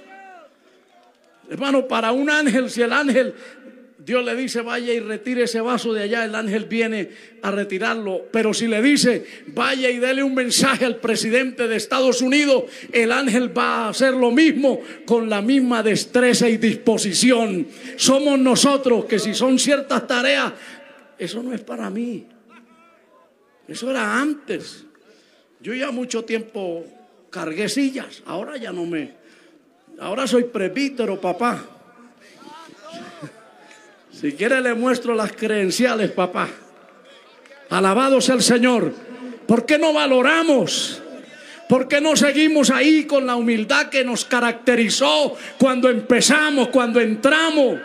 [1.51, 3.35] Hermano, para un ángel, si el ángel
[3.99, 7.11] Dios le dice, vaya y retire ese vaso de allá, el ángel viene
[7.43, 8.27] a retirarlo.
[8.33, 13.13] Pero si le dice, vaya y dele un mensaje al presidente de Estados Unidos, el
[13.13, 17.69] ángel va a hacer lo mismo con la misma destreza y disposición.
[17.97, 20.53] Somos nosotros que si son ciertas tareas,
[21.19, 22.27] eso no es para mí.
[23.69, 24.85] Eso era antes.
[25.61, 26.85] Yo ya mucho tiempo
[27.31, 29.25] cargué sillas, ahora ya no me...
[30.01, 31.74] Ahora soy presbítero, papá.
[34.25, 36.49] Si quiere le muestro las credenciales, papá.
[37.69, 38.91] Alabado sea el Señor.
[39.47, 41.03] ¿Por qué no valoramos?
[41.69, 47.79] ¿Por qué no seguimos ahí con la humildad que nos caracterizó cuando empezamos, cuando entramos?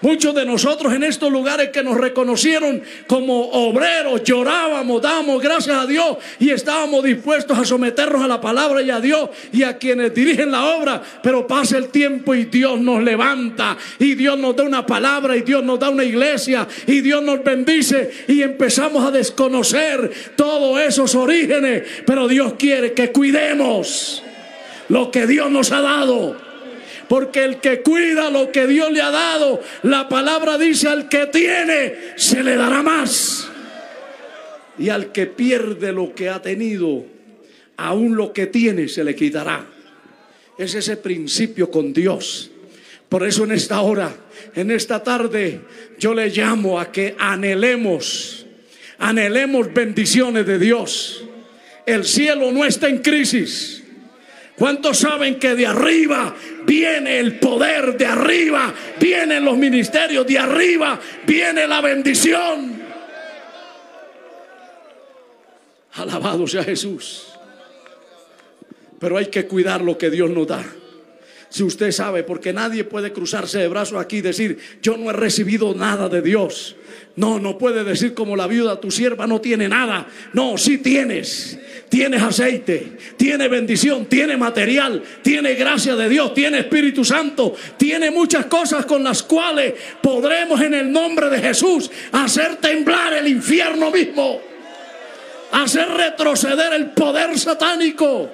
[0.00, 5.86] Muchos de nosotros en estos lugares que nos reconocieron como obreros llorábamos, damos gracias a
[5.86, 10.14] Dios y estábamos dispuestos a someternos a la palabra y a Dios y a quienes
[10.14, 11.02] dirigen la obra.
[11.22, 15.42] Pero pasa el tiempo y Dios nos levanta y Dios nos da una palabra y
[15.42, 21.14] Dios nos da una iglesia y Dios nos bendice y empezamos a desconocer todos esos
[21.16, 21.82] orígenes.
[22.06, 24.22] Pero Dios quiere que cuidemos
[24.88, 26.47] lo que Dios nos ha dado.
[27.08, 31.26] Porque el que cuida lo que Dios le ha dado, la palabra dice al que
[31.26, 33.48] tiene, se le dará más.
[34.78, 37.06] Y al que pierde lo que ha tenido,
[37.78, 39.66] aún lo que tiene se le quitará.
[40.58, 42.50] Es ese principio con Dios.
[43.08, 44.14] Por eso en esta hora,
[44.54, 45.62] en esta tarde,
[45.98, 48.44] yo le llamo a que anhelemos,
[48.98, 51.24] anhelemos bendiciones de Dios.
[51.86, 53.82] El cielo no está en crisis.
[54.56, 56.34] ¿Cuántos saben que de arriba
[56.68, 62.82] viene el poder, de arriba vienen los ministerios, de arriba viene la bendición?
[65.94, 67.26] Alabado sea Jesús.
[69.00, 70.64] Pero hay que cuidar lo que Dios nos da.
[71.50, 75.14] Si usted sabe, porque nadie puede cruzarse de brazos aquí y decir, yo no he
[75.14, 76.76] recibido nada de Dios.
[77.16, 80.06] No, no puede decir como la viuda, tu sierva no tiene nada.
[80.34, 81.58] No, sí tienes.
[81.88, 88.44] Tienes aceite, tiene bendición, tiene material, tiene gracia de Dios, tiene Espíritu Santo, tiene muchas
[88.44, 89.72] cosas con las cuales
[90.02, 94.38] podremos en el nombre de Jesús hacer temblar el infierno mismo,
[95.50, 98.30] hacer retroceder el poder satánico.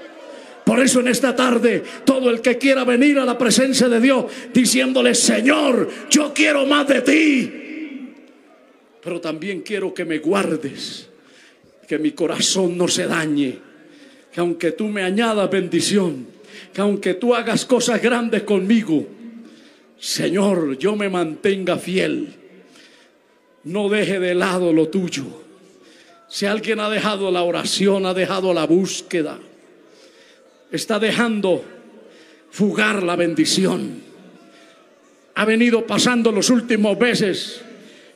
[0.65, 4.25] Por eso en esta tarde, todo el que quiera venir a la presencia de Dios
[4.53, 7.53] diciéndole, Señor, yo quiero más de ti,
[9.03, 11.11] pero también quiero que me guardes,
[11.87, 13.59] que mi corazón no se dañe,
[14.33, 16.27] que aunque tú me añadas bendición,
[16.73, 19.07] que aunque tú hagas cosas grandes conmigo,
[19.99, 22.35] Señor, yo me mantenga fiel,
[23.65, 25.25] no deje de lado lo tuyo.
[26.29, 29.39] Si alguien ha dejado la oración, ha dejado la búsqueda,
[30.77, 31.65] está dejando
[32.51, 34.03] fugar la bendición.
[35.35, 37.63] Ha venido pasando los últimos meses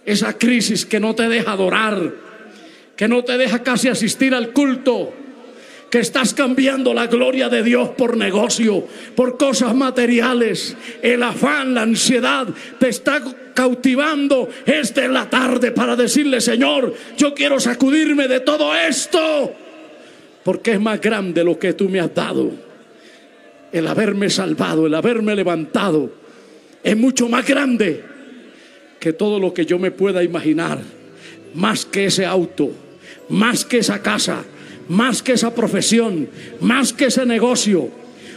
[0.05, 2.13] esa crisis que no te deja adorar,
[2.97, 5.13] que no te deja casi asistir al culto,
[5.91, 10.77] que estás cambiando la gloria de Dios por negocio, por cosas materiales.
[11.03, 12.47] El afán, la ansiedad
[12.79, 13.23] te está
[13.55, 14.49] cautivando.
[14.67, 19.55] Esta es la tarde para decirle, Señor, yo quiero sacudirme de todo esto
[20.49, 22.51] porque es más grande lo que tú me has dado.
[23.71, 26.11] El haberme salvado, el haberme levantado,
[26.83, 28.03] es mucho más grande
[28.99, 30.79] que todo lo que yo me pueda imaginar.
[31.53, 32.71] Más que ese auto,
[33.29, 34.43] más que esa casa,
[34.89, 36.31] más que esa profesión,
[36.61, 37.91] más que ese negocio.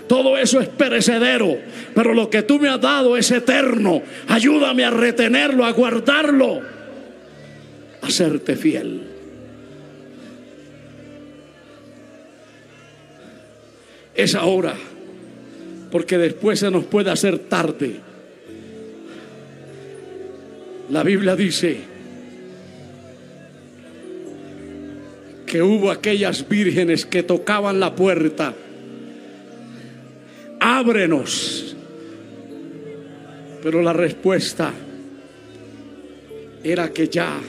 [0.10, 1.60] Todo eso es perecedero,
[1.96, 4.02] pero lo que tú me has dado es eterno.
[4.28, 6.60] Ayúdame a retenerlo, a guardarlo,
[8.02, 9.21] a serte fiel.
[14.22, 14.76] Es ahora,
[15.92, 17.96] porque después se nos puede hacer tarde.
[20.90, 21.78] La Biblia dice
[25.46, 28.54] que hubo aquellas vírgenes que tocaban la puerta.
[30.60, 31.76] Ábrenos.
[33.64, 34.72] Pero la respuesta
[36.64, 37.40] era que ya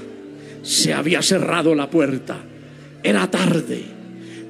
[0.62, 2.38] se había cerrado la puerta.
[3.02, 3.91] Era tarde.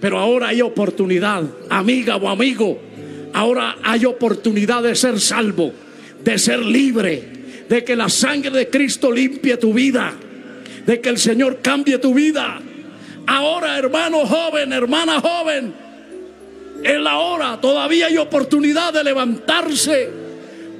[0.02, 2.76] Pero ahora hay oportunidad, amiga o amigo.
[3.32, 5.72] Ahora hay oportunidad de ser salvo,
[6.24, 7.22] de ser libre,
[7.68, 10.12] de que la sangre de Cristo limpie tu vida,
[10.84, 12.60] de que el Señor cambie tu vida.
[13.28, 15.72] Ahora, hermano joven, hermana joven,
[16.82, 20.10] en la hora todavía hay oportunidad de levantarse,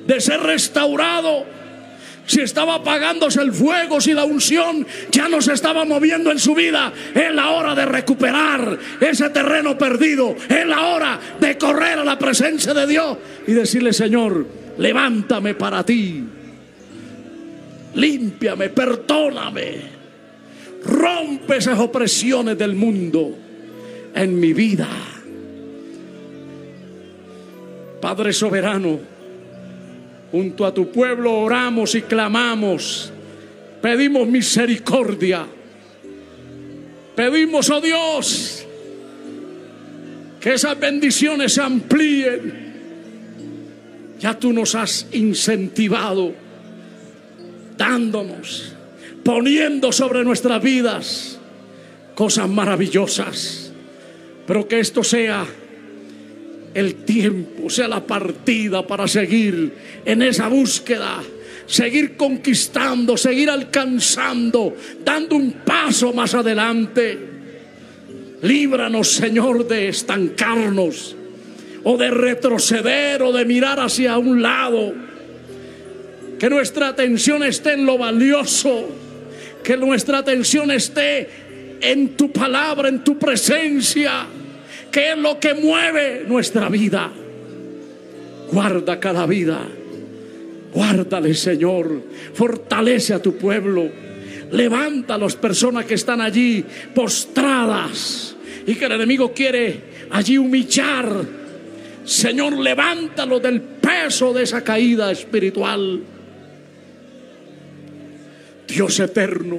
[0.05, 1.47] de ser restaurado,
[2.27, 6.55] si estaba apagándose el fuego, si la unción ya no se estaba moviendo en su
[6.55, 12.05] vida, es la hora de recuperar ese terreno perdido, es la hora de correr a
[12.05, 14.47] la presencia de Dios y decirle, Señor,
[14.79, 16.25] levántame para ti,
[17.95, 19.75] límpiame, perdóname,
[20.85, 23.37] rompe esas opresiones del mundo
[24.15, 24.89] en mi vida.
[28.01, 29.12] Padre soberano,
[30.33, 33.13] Junto a tu pueblo oramos y clamamos.
[33.83, 35.47] Pedimos misericordia.
[37.15, 38.67] Pedimos, oh Dios,
[40.41, 42.73] que esas bendiciones se amplíen.
[44.19, 46.33] Ya tú nos has incentivado,
[47.77, 48.75] dándonos,
[49.23, 51.39] poniendo sobre nuestras vidas
[52.15, 53.73] cosas maravillosas.
[54.47, 55.45] Pero que esto sea
[56.75, 59.73] el tiempo, sea la partida para seguir
[60.05, 61.23] en esa búsqueda,
[61.67, 64.75] seguir conquistando, seguir alcanzando,
[65.05, 67.19] dando un paso más adelante.
[68.43, 71.17] Líbranos, Señor, de estancarnos
[71.85, 74.95] o de retroceder o de mirar hacia un lado.
[76.39, 78.89] Que nuestra atención esté en lo valioso,
[79.63, 81.29] que nuestra atención esté
[81.81, 84.27] en tu palabra, en tu presencia,
[84.93, 87.11] que es lo que mueve nuestra vida.
[88.53, 89.67] Guarda cada vida
[90.73, 92.03] Guárdale, Señor.
[92.33, 93.91] Fortalece a tu pueblo.
[94.53, 96.65] Levanta a las personas que están allí
[96.95, 98.35] postradas
[98.67, 101.25] y que el enemigo quiere allí humillar.
[102.05, 106.03] Señor, levántalo del peso de esa caída espiritual.
[108.67, 109.59] Dios eterno,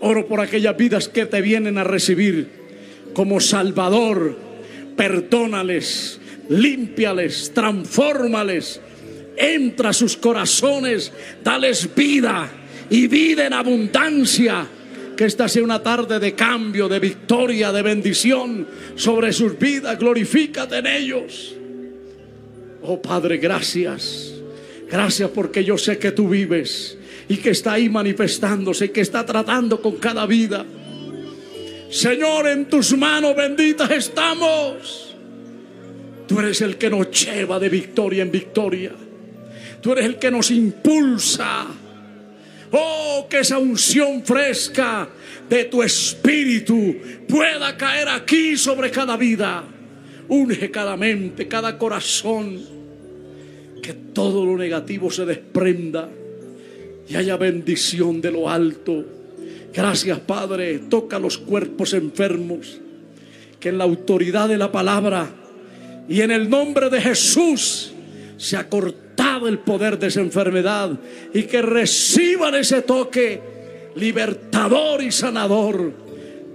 [0.00, 2.57] oro por aquellas vidas que te vienen a recibir
[3.14, 4.36] como Salvador.
[4.96, 8.80] Perdónales, límpiales, transfórmales
[9.38, 11.12] entra a sus corazones,
[11.42, 12.50] dales vida
[12.90, 14.66] y vida en abundancia.
[15.16, 19.98] Que esta sea una tarde de cambio, de victoria, de bendición sobre sus vidas.
[19.98, 21.56] Glorifícate en ellos.
[22.82, 24.34] Oh Padre, gracias.
[24.88, 26.96] Gracias porque yo sé que tú vives
[27.28, 30.64] y que está ahí manifestándose y que está tratando con cada vida.
[31.90, 35.16] Señor, en tus manos benditas estamos.
[36.26, 38.92] Tú eres el que nos lleva de victoria en victoria.
[39.80, 41.66] Tú eres el que nos impulsa.
[42.70, 45.08] Oh, que esa unción fresca
[45.48, 46.96] de tu espíritu
[47.26, 49.64] pueda caer aquí sobre cada vida.
[50.28, 52.60] Unge cada mente, cada corazón.
[53.82, 56.10] Que todo lo negativo se desprenda
[57.08, 59.17] y haya bendición de lo alto.
[59.78, 60.80] Gracias, Padre.
[60.90, 62.80] Toca los cuerpos enfermos.
[63.60, 65.30] Que en la autoridad de la palabra
[66.08, 67.92] y en el nombre de Jesús
[68.36, 70.98] se acortado el poder de esa enfermedad
[71.32, 73.40] y que reciban ese toque
[73.94, 75.92] libertador y sanador.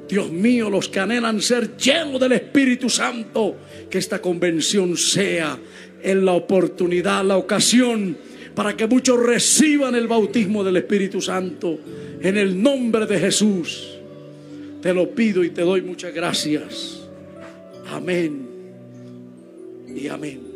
[0.09, 3.55] Dios mío, los que anhelan ser llenos del Espíritu Santo,
[3.89, 5.57] que esta convención sea
[6.01, 8.17] en la oportunidad, la ocasión,
[8.55, 11.79] para que muchos reciban el bautismo del Espíritu Santo.
[12.21, 13.97] En el nombre de Jesús,
[14.81, 17.01] te lo pido y te doy muchas gracias.
[17.87, 18.47] Amén
[19.95, 20.52] y amén.